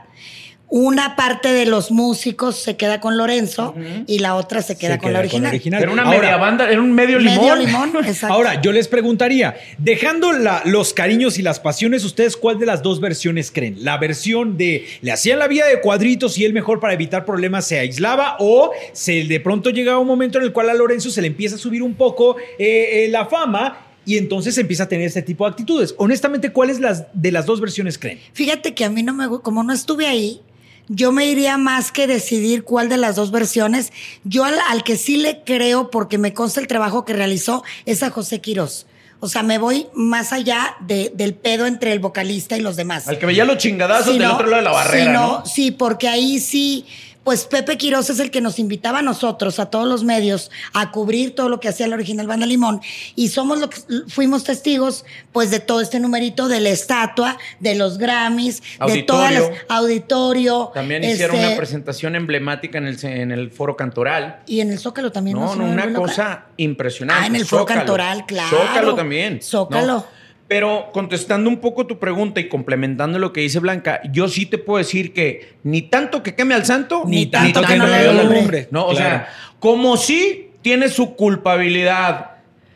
[0.71, 3.75] una parte de los músicos se queda con Lorenzo
[4.07, 5.55] y la otra se queda, Se con, la original.
[5.65, 7.93] Era una Ahora- media banda, era un medio Medio limón.
[7.93, 8.35] limón, exacto.
[8.35, 12.83] Ahora, yo les preguntaría, dejando la- los cariños y las pasiones, ¿ustedes cuál de las
[12.83, 13.77] dos versiones creen?
[13.83, 17.67] ¿La versión de le hacían la vida de cuadritos y él mejor para evitar problemas
[17.67, 18.37] se aislaba?
[18.39, 21.57] ¿O se de pronto llegaba un momento en el cual a Lorenzo se le empieza
[21.57, 25.45] a subir un poco eh, eh, la fama y entonces empieza a tener este tipo
[25.45, 25.95] de actitudes?
[25.99, 28.19] Honestamente, ¿cuáles las, de las dos versiones creen?
[28.35, 30.41] Fíjate que a mí no me como no estuve ahí,
[30.89, 33.93] yo me iría más que decidir cuál de las dos versiones.
[34.25, 38.03] Yo al, al que sí le creo, porque me consta el trabajo que realizó, es
[38.03, 38.87] a José Quirós.
[39.21, 43.09] O sea, me voy más allá de- del pedo entre el vocalista y los demás.
[43.09, 45.45] Al que veía los chingadazos del no, otro lado de la barrera, ¿no?
[45.45, 46.87] Sí, porque ahí sí,
[47.29, 50.91] pues Pepe Quiroz es el que nos invitaba a nosotros, a todos los medios, a
[50.91, 52.81] cubrir todo lo que hacía la original Banda Limón.
[53.17, 53.77] Y somos lo que
[54.09, 59.35] fuimos testigos, pues, de todo este numerito de la estatua, de los Grammys, de todas
[59.35, 60.71] las Auditorio.
[60.73, 64.41] También hicieron este, una presentación emblemática en el, en el foro cantoral.
[64.47, 65.39] Y en el Zócalo también.
[65.39, 67.25] No, no, me una cosa impresionante.
[67.25, 68.57] Ah, en el foro cantoral, claro.
[68.57, 69.43] Zócalo también.
[69.43, 69.87] Zócalo.
[69.87, 70.18] ¿no?
[70.49, 74.57] Pero contestando un poco tu pregunta y complementando lo que dice Blanca, yo sí te
[74.57, 78.25] puedo decir que ni tanto que queme al santo, Ni tanto que no le dé
[78.25, 78.69] lumbre.
[78.71, 79.29] No, o sea,
[79.61, 82.31] como sí tiene su culpabilidad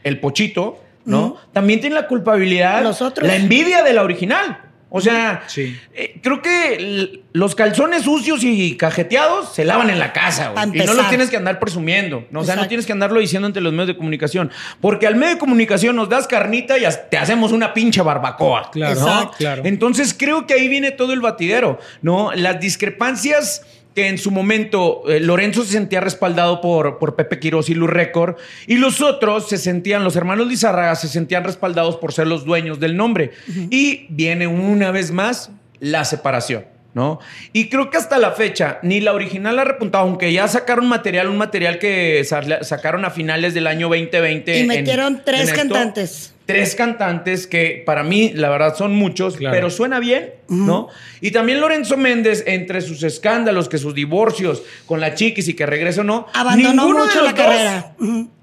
[0.05, 1.37] el pochito, ¿no?
[1.53, 3.27] También tiene la culpabilidad Los otros.
[3.27, 4.59] la envidia de la original.
[4.95, 5.75] O sea, Sí.
[5.95, 10.83] eh, creo que los calzones sucios y cajeteados se lavan en la casa, güey.
[10.83, 12.27] Y no los tienes que andar presumiendo.
[12.31, 12.41] ¿no?
[12.41, 14.51] O sea, no tienes que andarlo diciendo entre los medios de comunicación.
[14.83, 18.71] Porque al medio de comunicación nos das carnita y te hacemos una pinche barbacoa.
[18.71, 19.63] Claro, claro.
[19.65, 22.33] Entonces creo que ahí viene todo el batidero, ¿no?
[22.35, 23.63] Las discrepancias
[23.95, 27.91] que en su momento eh, Lorenzo se sentía respaldado por, por Pepe Quiroz y Luz
[27.91, 32.45] Record, y los otros se sentían, los hermanos Lizárraga se sentían respaldados por ser los
[32.45, 33.33] dueños del nombre.
[33.71, 35.51] Y viene una vez más
[35.81, 36.65] la separación.
[36.95, 37.21] ¿No?
[37.55, 41.27] Y creo que hasta la fecha, ni la original ha repuntado, aunque ya sacaron material,
[41.31, 44.59] un material que sa- sacaron a finales del año 2020.
[44.59, 46.35] Y en- metieron tres en cantantes.
[46.53, 49.55] Tres cantantes que para mí, la verdad, son muchos, Claro.
[49.55, 50.89] pero suena bien, ¿no?
[51.21, 55.67] Y también Lorenzo Méndez, entre sus escándalos, que sus divorcios con la chiquis y que
[55.67, 56.27] regresó, ¿no?
[56.35, 57.95] Abandonó ninguno de mucho los la dos carrera.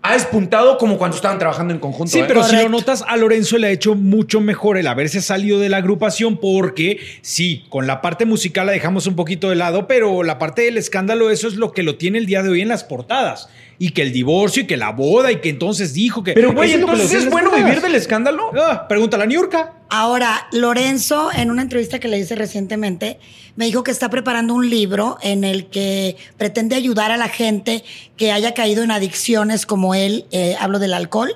[0.01, 2.11] Ha despuntado como cuando estaban trabajando en conjunto.
[2.11, 2.25] Sí, ¿eh?
[2.27, 5.67] pero si lo notas, a Lorenzo le ha hecho mucho mejor el haberse salido de
[5.69, 10.23] la agrupación porque sí, con la parte musical la dejamos un poquito de lado, pero
[10.23, 12.69] la parte del escándalo, eso es lo que lo tiene el día de hoy en
[12.69, 13.49] las portadas.
[13.81, 16.33] Y que el divorcio y que la boda y que entonces dijo que...
[16.33, 18.51] Pero, güey, Eso es lo que lo entonces es bueno vivir del escándalo.
[18.61, 19.73] Ah, pregúntale a Niurka.
[19.89, 23.19] Ahora, Lorenzo, en una entrevista que le hice recientemente,
[23.55, 27.85] me dijo que está preparando un libro en el que pretende ayudar a la gente
[28.17, 31.31] que haya caído en adicciones como él, eh, hablo del alcohol.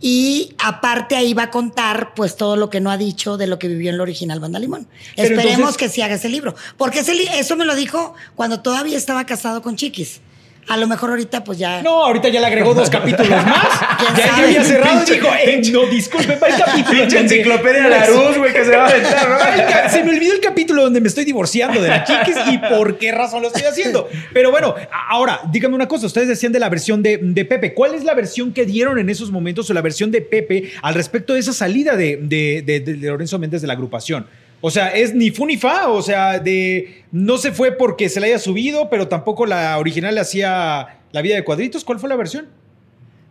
[0.00, 3.58] Y aparte ahí va a contar pues todo lo que no ha dicho de lo
[3.58, 4.86] que vivió en la original Banda Limón.
[5.16, 6.54] Pero Esperemos entonces- que sí haga ese libro.
[6.76, 10.20] Porque ese li- eso me lo dijo cuando todavía estaba casado con Chiquis.
[10.68, 11.82] A lo mejor ahorita pues ya...
[11.82, 13.68] No, ahorita ya le agregó dos capítulos más.
[13.98, 17.00] ¿Quién Ya, había cerrado y dijo, eh, no, disculpe, va el capítulo.
[17.00, 21.00] Pinche enciclopedia Larus, güey, que se va a aventar, Se me olvidó el capítulo donde
[21.00, 24.08] me estoy divorciando de la chiquis y por qué razón lo estoy haciendo.
[24.32, 24.74] Pero bueno,
[25.10, 26.06] ahora, díganme una cosa.
[26.06, 27.74] Ustedes decían de la versión de, de Pepe.
[27.74, 30.94] ¿Cuál es la versión que dieron en esos momentos o la versión de Pepe al
[30.94, 34.26] respecto de esa salida de- de Lorenzo Méndez de la agrupación?
[34.66, 38.18] O sea, es ni fu ni fa, o sea, de no se fue porque se
[38.18, 41.84] le haya subido, pero tampoco la original le hacía la vida de cuadritos.
[41.84, 42.48] ¿Cuál fue la versión?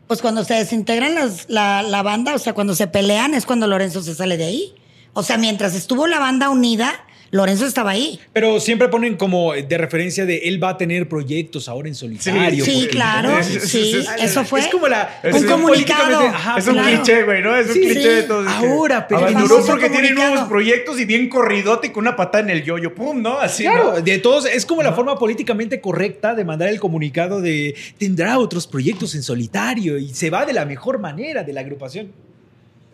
[0.06, 3.66] Pues cuando se desintegran las- la, la banda, o sea, cuando se pelean es cuando
[3.66, 4.76] Lorenzo se sale de ahí.
[5.14, 6.94] O sea, mientras estuvo la banda unida,
[7.34, 8.20] Lorenzo estaba ahí.
[8.32, 12.64] Pero siempre ponen como de referencia de él va a tener proyectos ahora en solitario.
[12.64, 14.60] Sí, claro, es- es- sí, es- eso fue.
[14.60, 15.20] Es como la.
[15.24, 16.20] Un es comunicado.
[16.28, 16.90] ajá, es un claro.
[16.90, 17.56] cliché, güey, ¿no?
[17.56, 18.08] Es un Sí, cliché sí.
[18.08, 22.44] de que Ahora, pero- famoso porque tiene nuevos proyectos y bien corridote con una patada
[22.44, 22.94] en el yoyo.
[22.94, 23.22] ¡Pum!
[23.22, 23.40] ¿No?
[23.40, 24.02] Así, Claro, ¿no?
[24.02, 28.68] de todos, es como la forma políticamente correcta de mandar el comunicado de tendrá otros
[28.68, 32.12] proyectos en solitario y se va de la mejor manera de la agrupación.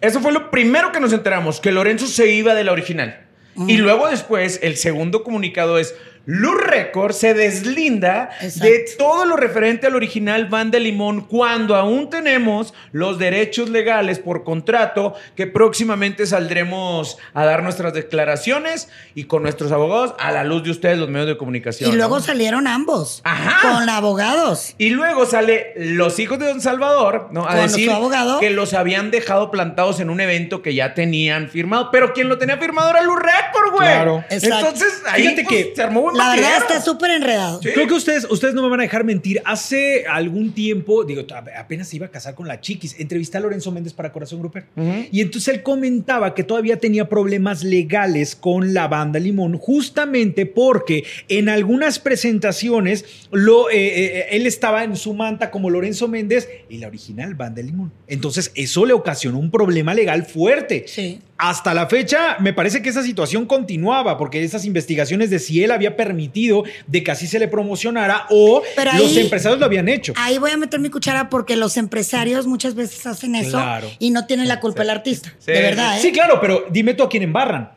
[0.01, 3.25] Eso fue lo primero que nos enteramos, que Lorenzo se iba de la original.
[3.67, 8.65] Y luego después, el segundo comunicado es, Luz Record se deslinda Exacto.
[8.65, 14.43] de todo lo referente al original Banda Limón cuando aún tenemos los derechos legales por
[14.43, 20.63] contrato que próximamente saldremos a dar nuestras declaraciones y con nuestros abogados a la luz
[20.63, 21.91] de ustedes, los medios de comunicación.
[21.91, 22.21] Y luego ¿no?
[22.21, 23.21] salieron ambos.
[23.23, 23.75] Ajá.
[23.75, 24.75] Con abogados.
[24.77, 27.45] Y luego sale los hijos de Don Salvador, ¿no?
[27.47, 28.39] A Con decir abogado.
[28.39, 31.89] que los habían dejado plantados en un evento que ya tenían firmado.
[31.91, 33.87] Pero quien lo tenía firmado era Luz Record, güey.
[33.87, 34.23] Claro.
[34.29, 34.57] Exacto.
[34.57, 37.61] Entonces, ahí Fíjate pues, que se armó un La verdad está súper enredado.
[37.61, 37.69] Sí.
[37.73, 39.41] Creo que ustedes, ustedes no me van a dejar mentir.
[39.45, 41.25] Hace algún tiempo, digo,
[41.57, 44.65] apenas se iba a casar con la Chiquis, entrevisté a Lorenzo Méndez para Corazón Grupero.
[45.11, 51.03] Y entonces él comentaba que todavía tenía problemas legales con la banda Limón, justamente porque
[51.27, 56.77] en algunas presentaciones lo, eh, eh, él estaba en su manta como Lorenzo Méndez y
[56.77, 57.91] la original banda Limón.
[58.07, 60.85] Entonces eso le ocasionó un problema legal fuerte.
[60.87, 61.19] Sí.
[61.41, 65.71] Hasta la fecha, me parece que esa situación continuaba, porque esas investigaciones de si él
[65.71, 69.87] había permitido de que así se le promocionara o Pero los ahí- empresarios lo habían
[69.87, 70.11] hecho.
[70.17, 73.89] Ahí voy a meter mi cuchara porque los empresarios muchas veces hacen eso Claro.
[73.99, 75.33] y no tienen la culpa el artista.
[75.39, 76.01] Sí, de verdad, ¿eh?
[76.01, 77.71] Sí, claro, pero dime tú a quién embarran.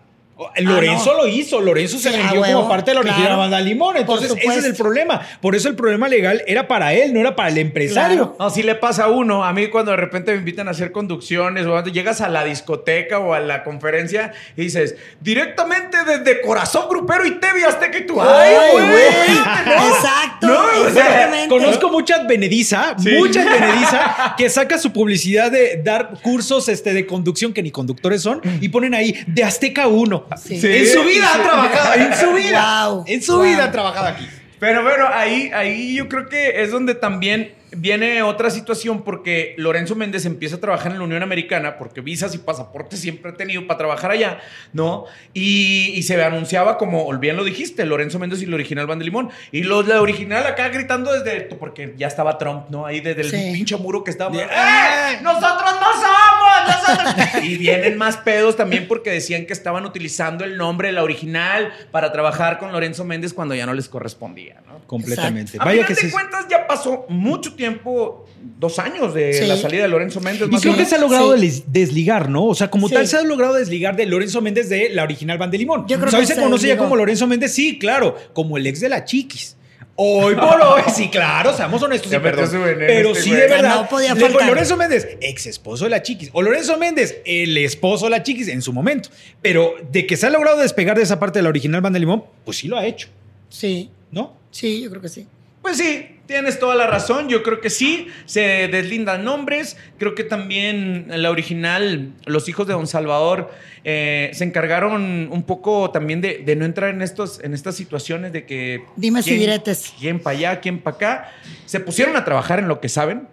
[0.61, 1.23] Lorenzo Ah, no.
[1.23, 3.39] lo hizo, Lorenzo se Sí, vendió huevo, como parte de la original claro.
[3.39, 3.97] banda Limón.
[3.97, 5.21] Entonces, Por ese es el problema.
[5.41, 8.17] Por eso el problema legal era para él, no era para el empresario.
[8.31, 8.37] Claro.
[8.39, 9.45] No, sí le pasa a uno.
[9.45, 12.45] A mí cuando de repente me invitan a hacer conducciones o cuando llegas a la
[12.45, 18.07] discoteca o a la conferencia y dices, directamente desde Corazón Grupero y TV Azteca y
[18.07, 18.87] tú, ¡ay, Ay, güey!
[18.87, 19.37] güey.
[19.67, 19.95] ¿no?
[19.97, 21.47] Exacto, No, o sea.
[21.49, 23.11] Conozco mucha advenediza, Sí.
[23.13, 28.23] mucha advenediza que saca su publicidad de dar cursos este, de conducción que ni conductores
[28.23, 30.27] son y ponen ahí de Azteca 1.
[30.37, 30.61] Sí.
[30.63, 32.87] En su vida ha trabajado, en su vida.
[32.89, 33.43] Wow, en su wow.
[33.45, 34.29] vida ha trabajado aquí.
[34.59, 39.97] Pero bueno, ahí, ahí yo creo que es donde también viene otra situación porque Lorenzo
[39.97, 43.67] Méndez empieza a trabajar en la Unión Americana porque visas y pasaportes siempre ha tenido
[43.67, 44.39] para trabajar allá,
[44.75, 45.07] ¿no?
[45.35, 49.31] Y, y se anunciaba como, bien lo dijiste, Lorenzo Méndez y la original Banda Limón.
[49.51, 52.87] Y los la original acá gritando desde, porque ya estaba Trump, ¿no?
[52.87, 53.51] Ahí desde el Sí.
[53.55, 54.31] pinche muro que estaba.
[54.37, 55.19] De- ¡Eh!
[55.23, 56.42] ¡Nosotros no somos!
[56.67, 57.45] ¡Nosotros!
[57.45, 61.73] y vienen más pedos también porque decían que estaban utilizando el nombre de la original
[61.91, 64.81] para trabajar con Lorenzo Méndez cuando ya no les correspondía, ¿no?
[64.87, 65.57] Completamente.
[65.59, 66.11] A Vaya final que de se...
[66.11, 68.27] cuentas ya pasó mucho tiempo,
[68.59, 69.47] dos años de Sí.
[69.47, 70.49] la salida de Lorenzo Méndez.
[70.51, 71.65] Y creo que se ha logrado Sí.
[71.67, 72.45] desligar, ¿no?
[72.47, 72.95] O sea, como Sí.
[72.95, 75.87] tal se ha logrado desligar de Lorenzo Méndez de la original Banda de Limón.
[75.89, 78.57] Yo creo O sea, hoy se se conoce ya como Lorenzo Méndez, sí, claro, como
[78.59, 79.57] el ex de la Chiquis.
[79.95, 82.51] Hoy por hoy, sí, claro, seamos honestos, metió perdón.
[82.51, 83.41] su veneno Pero este sí, güey.
[83.43, 83.75] de verdad.
[83.83, 84.49] No podía Le- faltar.
[84.49, 86.31] Lorenzo Méndez, ex esposo de la Chiquis.
[86.33, 89.11] O Lorenzo Méndez, el esposo de la Chiquis en su momento.
[89.43, 92.01] Pero de que se ha logrado despegar de esa parte de la original Banda de
[92.01, 93.09] Limón, pues sí lo ha hecho,
[93.51, 94.35] Sí, ¿no?
[94.51, 95.27] sí, yo creo que sí.
[95.61, 97.29] Pues sí, tienes toda la razón.
[97.29, 99.77] Yo creo que sí, se deslindan nombres.
[99.99, 103.51] Creo que también la original, los hijos de Don Salvador,
[103.85, 108.33] eh, se encargaron un poco también de, de no entrar en, estos, en estas situaciones
[108.33, 108.85] de que...
[108.97, 109.93] Dimes y quién- diretes.
[109.99, 111.33] Quién para allá, quién para acá.
[111.67, 113.29] Se pusieron a trabajar en lo que saben,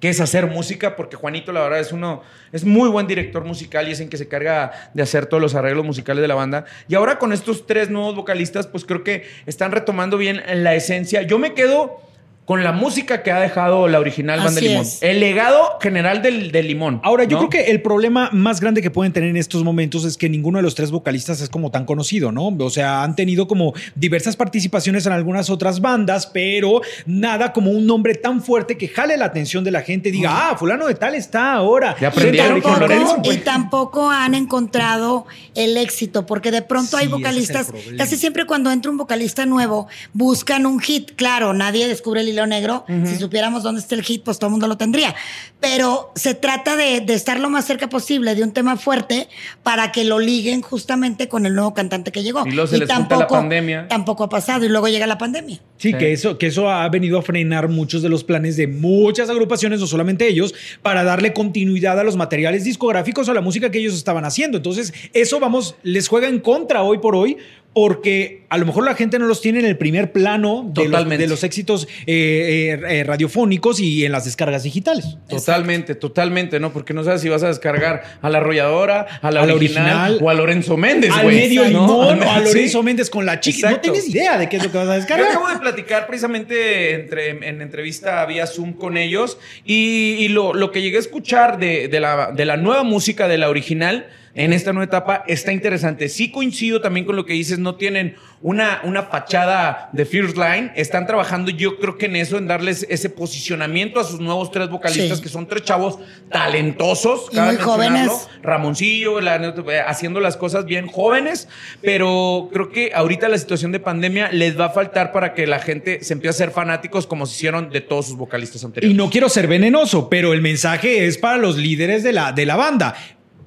[0.00, 2.22] que es hacer música, porque Juanito, la verdad, es uno,
[2.52, 5.54] es muy buen director musical y es en que se carga de hacer todos los
[5.54, 6.64] arreglos musicales de la banda.
[6.88, 11.22] Y ahora con estos tres nuevos vocalistas, pues creo que están retomando bien la esencia.
[11.22, 12.00] Yo me quedo
[12.44, 14.82] con la música que ha dejado la original Banda Así Limón.
[14.82, 15.00] es.
[15.02, 17.00] El legado general del, del Limón.
[17.04, 17.48] Ahora, yo ¿no?
[17.48, 20.58] creo que el problema más grande que pueden tener en estos momentos es que ninguno
[20.58, 22.48] de los tres vocalistas es como tan conocido, ¿no?
[22.58, 27.86] O sea, han tenido como diversas participaciones en algunas otras bandas, pero nada como un
[27.86, 30.94] nombre tan fuerte que jale la atención de la gente y diga, ah, fulano de
[30.96, 31.94] tal está ahora.
[32.00, 33.32] Ya Y aprendieron con tampoco, Lorenzo.
[33.32, 38.70] y tampoco han encontrado el éxito, porque de pronto Sí, hay vocalistas, casi siempre cuando
[38.72, 41.12] entra un vocalista nuevo, buscan un hit.
[41.14, 42.84] Claro, nadie descubre el hilo negro.
[43.04, 45.14] Si supiéramos dónde está el hit, pues todo el mundo lo tendría.
[45.60, 49.28] Pero se trata de, de estar lo más cerca posible de un tema fuerte
[49.62, 52.46] para que lo liguen justamente con el nuevo cantante que llegó.
[52.46, 53.88] Y luego se les junta la pandemia.
[53.88, 55.60] Tampoco ha pasado y luego llega la pandemia.
[55.76, 55.98] Sí, Sí.
[55.98, 59.80] Que, eso, que eso ha venido a frenar muchos de los planes de muchas agrupaciones,
[59.80, 63.78] no solamente ellos, para darle continuidad a los materiales discográficos o a la música que
[63.78, 64.58] ellos estaban haciendo.
[64.58, 67.36] Entonces, eso, vamos, les juega en contra hoy por hoy.
[67.74, 71.08] Porque a lo mejor la gente no los tiene en el primer plano de, los,
[71.08, 75.16] de los éxitos eh, eh, eh, radiofónicos y en las descargas digitales.
[75.28, 76.72] Totalmente, totalmente, ¿no?
[76.72, 80.18] Porque no sabes si vas a descargar a la arrolladora, a la, A la original,
[80.20, 81.68] o a Lorenzo Méndez, al medio ¿no?
[81.68, 82.44] limón o a Sí.
[82.44, 83.70] Lorenzo Méndez con la chica.
[83.70, 85.30] No tienes idea de qué es lo que vas a Yo descargar.
[85.30, 90.70] acabo de platicar precisamente entre, en entrevista vía Zoom con ellos y, y lo, lo
[90.72, 94.52] que llegué a escuchar de, de la, de la nueva música, de la original, en
[94.54, 96.08] esta nueva etapa, está interesante.
[96.08, 100.72] Sí coincido también con lo que dices, no tienen una, una fachada de First Line,
[100.74, 104.68] están trabajando yo creo que en eso, en darles ese posicionamiento a sus nuevos tres
[104.70, 105.22] vocalistas, Sí.
[105.24, 105.98] que son tres chavos
[106.30, 107.92] talentosos, Y cabe muy jóvenes.
[108.08, 108.42] mencionarlo.
[108.42, 111.46] Ramoncillo, la- eh, haciendo las cosas bien jóvenes,
[111.80, 115.58] pero creo que ahorita la situación de pandemia les va a faltar para que la
[115.60, 118.96] gente se empiece a ser fanáticos como se hicieron de todos sus vocalistas Y anteriores.
[118.96, 122.56] no quiero ser venenoso, pero el mensaje es para los líderes de la, de la
[122.56, 122.94] banda.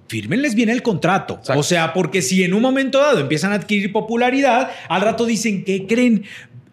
[0.08, 1.36] Fírmenles bien el contrato.
[1.36, 1.60] Exacto.
[1.60, 5.64] O sea, porque si en un momento dado empiezan a adquirir popularidad, al rato dicen,
[5.64, 6.26] ¿qué creen?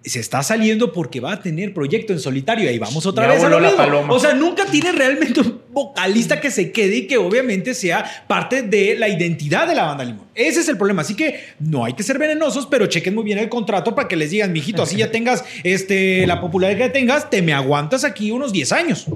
[0.04, 2.68] se está saliendo porque va a tener proyecto en solitario.
[2.68, 4.12] Ahí vamos otra Ya vez a lo la mismo.
[4.12, 8.62] O sea, nunca tiene realmente un vocalista que se quede y que obviamente sea parte
[8.62, 10.26] de la identidad de la banda Limón.
[10.34, 11.02] Ese es el problema.
[11.02, 14.16] Así que no hay que ser venenosos, pero chequen muy bien el contrato para que
[14.16, 18.30] les digan, mijito, así ya tengas este, la popularidad que tengas, te me aguantas aquí
[18.30, 19.06] unos 10 años.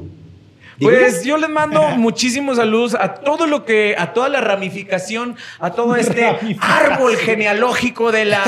[0.80, 5.70] Pues yo les mando muchísimos saludos a todo lo que, a toda la ramificación, a
[5.70, 6.26] todo este
[6.60, 8.44] árbol genealógico de la,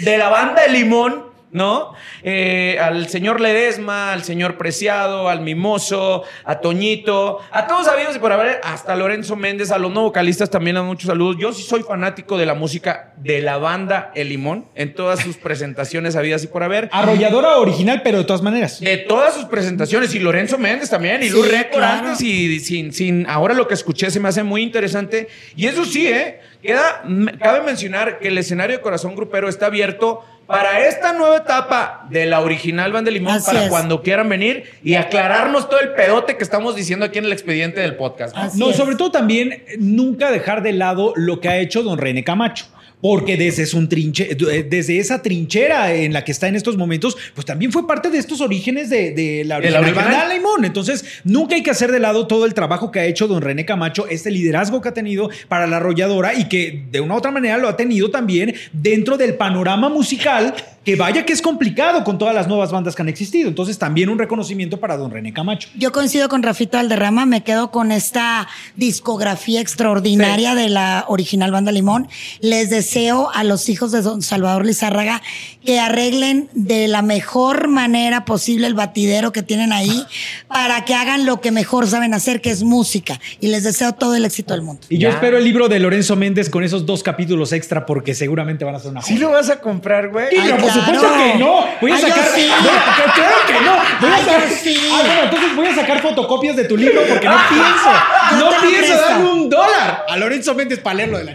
[0.00, 1.92] de la banda de Limón, ¿no?
[2.22, 8.18] Eh, al señor Ledesma, al señor Preciado, al Mimoso, a Toñito, a todos sabidos y
[8.18, 11.36] por haber, hasta Lorenzo Méndez, a los no vocalistas también a muchos saludos.
[11.38, 15.36] Yo sí soy fanático de la música de la banda El Limón, en todas sus
[15.36, 16.88] presentaciones habidas y por haber.
[16.90, 18.80] Arrolladora original, pero de todas maneras.
[18.80, 22.08] De todas sus presentaciones, y Lorenzo Méndez también, y Sí, Luz Record claro.
[22.08, 25.28] antes, y sin, sin, ahora lo que escuché se me hace muy interesante.
[25.54, 26.40] Y eso sí, ¿eh?
[26.62, 27.02] Queda,
[27.40, 32.26] cabe mencionar que el escenario de Corazón Grupero está abierto para esta nueva etapa de
[32.26, 33.70] la original Banda de Limón, Así para es.
[33.70, 37.80] cuando quieran venir y aclararnos todo el pedote que estamos diciendo aquí en el expediente
[37.80, 38.36] del podcast.
[38.36, 38.76] Así no, es.
[38.76, 42.66] sobre todo también nunca dejar de lado lo que ha hecho don René Camacho.
[43.02, 47.16] Porque desde, su trinche- eh, desde esa trinchera en la que está en estos momentos,
[47.34, 50.64] pues también fue parte de estos orígenes de, de la ¿De la original banda Limón.
[50.64, 53.66] Entonces, nunca hay que hacer de lado todo el trabajo que ha hecho don René
[53.66, 57.32] Camacho, este liderazgo que ha tenido para la arrolladora y que de una u otra
[57.32, 62.18] manera lo ha tenido también dentro del panorama musical, que vaya que es complicado con
[62.18, 63.48] todas las nuevas bandas que han existido.
[63.48, 65.68] Entonces, también un reconocimiento para don René Camacho.
[65.76, 71.70] Yo coincido con Rafita Valderrama, me quedo con esta discografía extraordinaria de la original Banda
[71.72, 72.08] Limón.
[72.40, 75.22] Les deseo a los hijos de Don Salvador Lizárraga
[75.64, 80.04] que arreglen de la mejor manera posible el batidero que tienen ahí
[80.48, 83.20] para que hagan lo que mejor saben hacer, que es música.
[83.40, 84.82] Y les deseo todo el éxito del mundo.
[84.88, 85.14] Y yo Ya.
[85.14, 88.78] espero el libro de Lorenzo Méndez con esos dos capítulos extra porque seguramente van a
[88.80, 89.26] ser una ¿Sí joya.
[89.26, 90.26] lo vas a comprar, güey?
[90.72, 91.66] Sí, supuesto que no.
[91.80, 92.24] Voy a Ay, sacar.
[92.34, 92.50] sí.
[92.60, 93.72] Voy a- que- claro que no.
[94.00, 94.48] Voy a Ay, sacar.
[94.48, 94.90] sí.
[94.92, 97.90] Ah, bueno, entonces voy a sacar fotocopias de tu libro porque no pienso.
[98.38, 101.32] No pienso darle un dólar a Lorenzo Méndez para leerlo de la.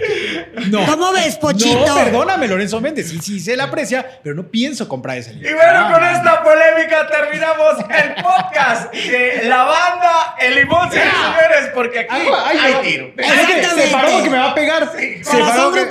[0.68, 0.86] No.
[0.86, 1.86] ¿Cómo ves, Pochito?
[1.86, 3.10] No, perdóname, Lorenzo Méndez.
[3.10, 5.50] Sí, sí, se le aprecia, pero no pienso comprar ese libro.
[5.50, 11.14] Y bueno, Ah, con esta polémica terminamos el podcast de la banda El Limón, señores,
[11.14, 12.92] señores, porque aquí Ay, ay, hay ay.
[12.92, 13.12] tiro.
[13.18, 14.92] Es que Se paró porque me va a pegar.
[14.92, 15.88] Se Corazón paró que- él.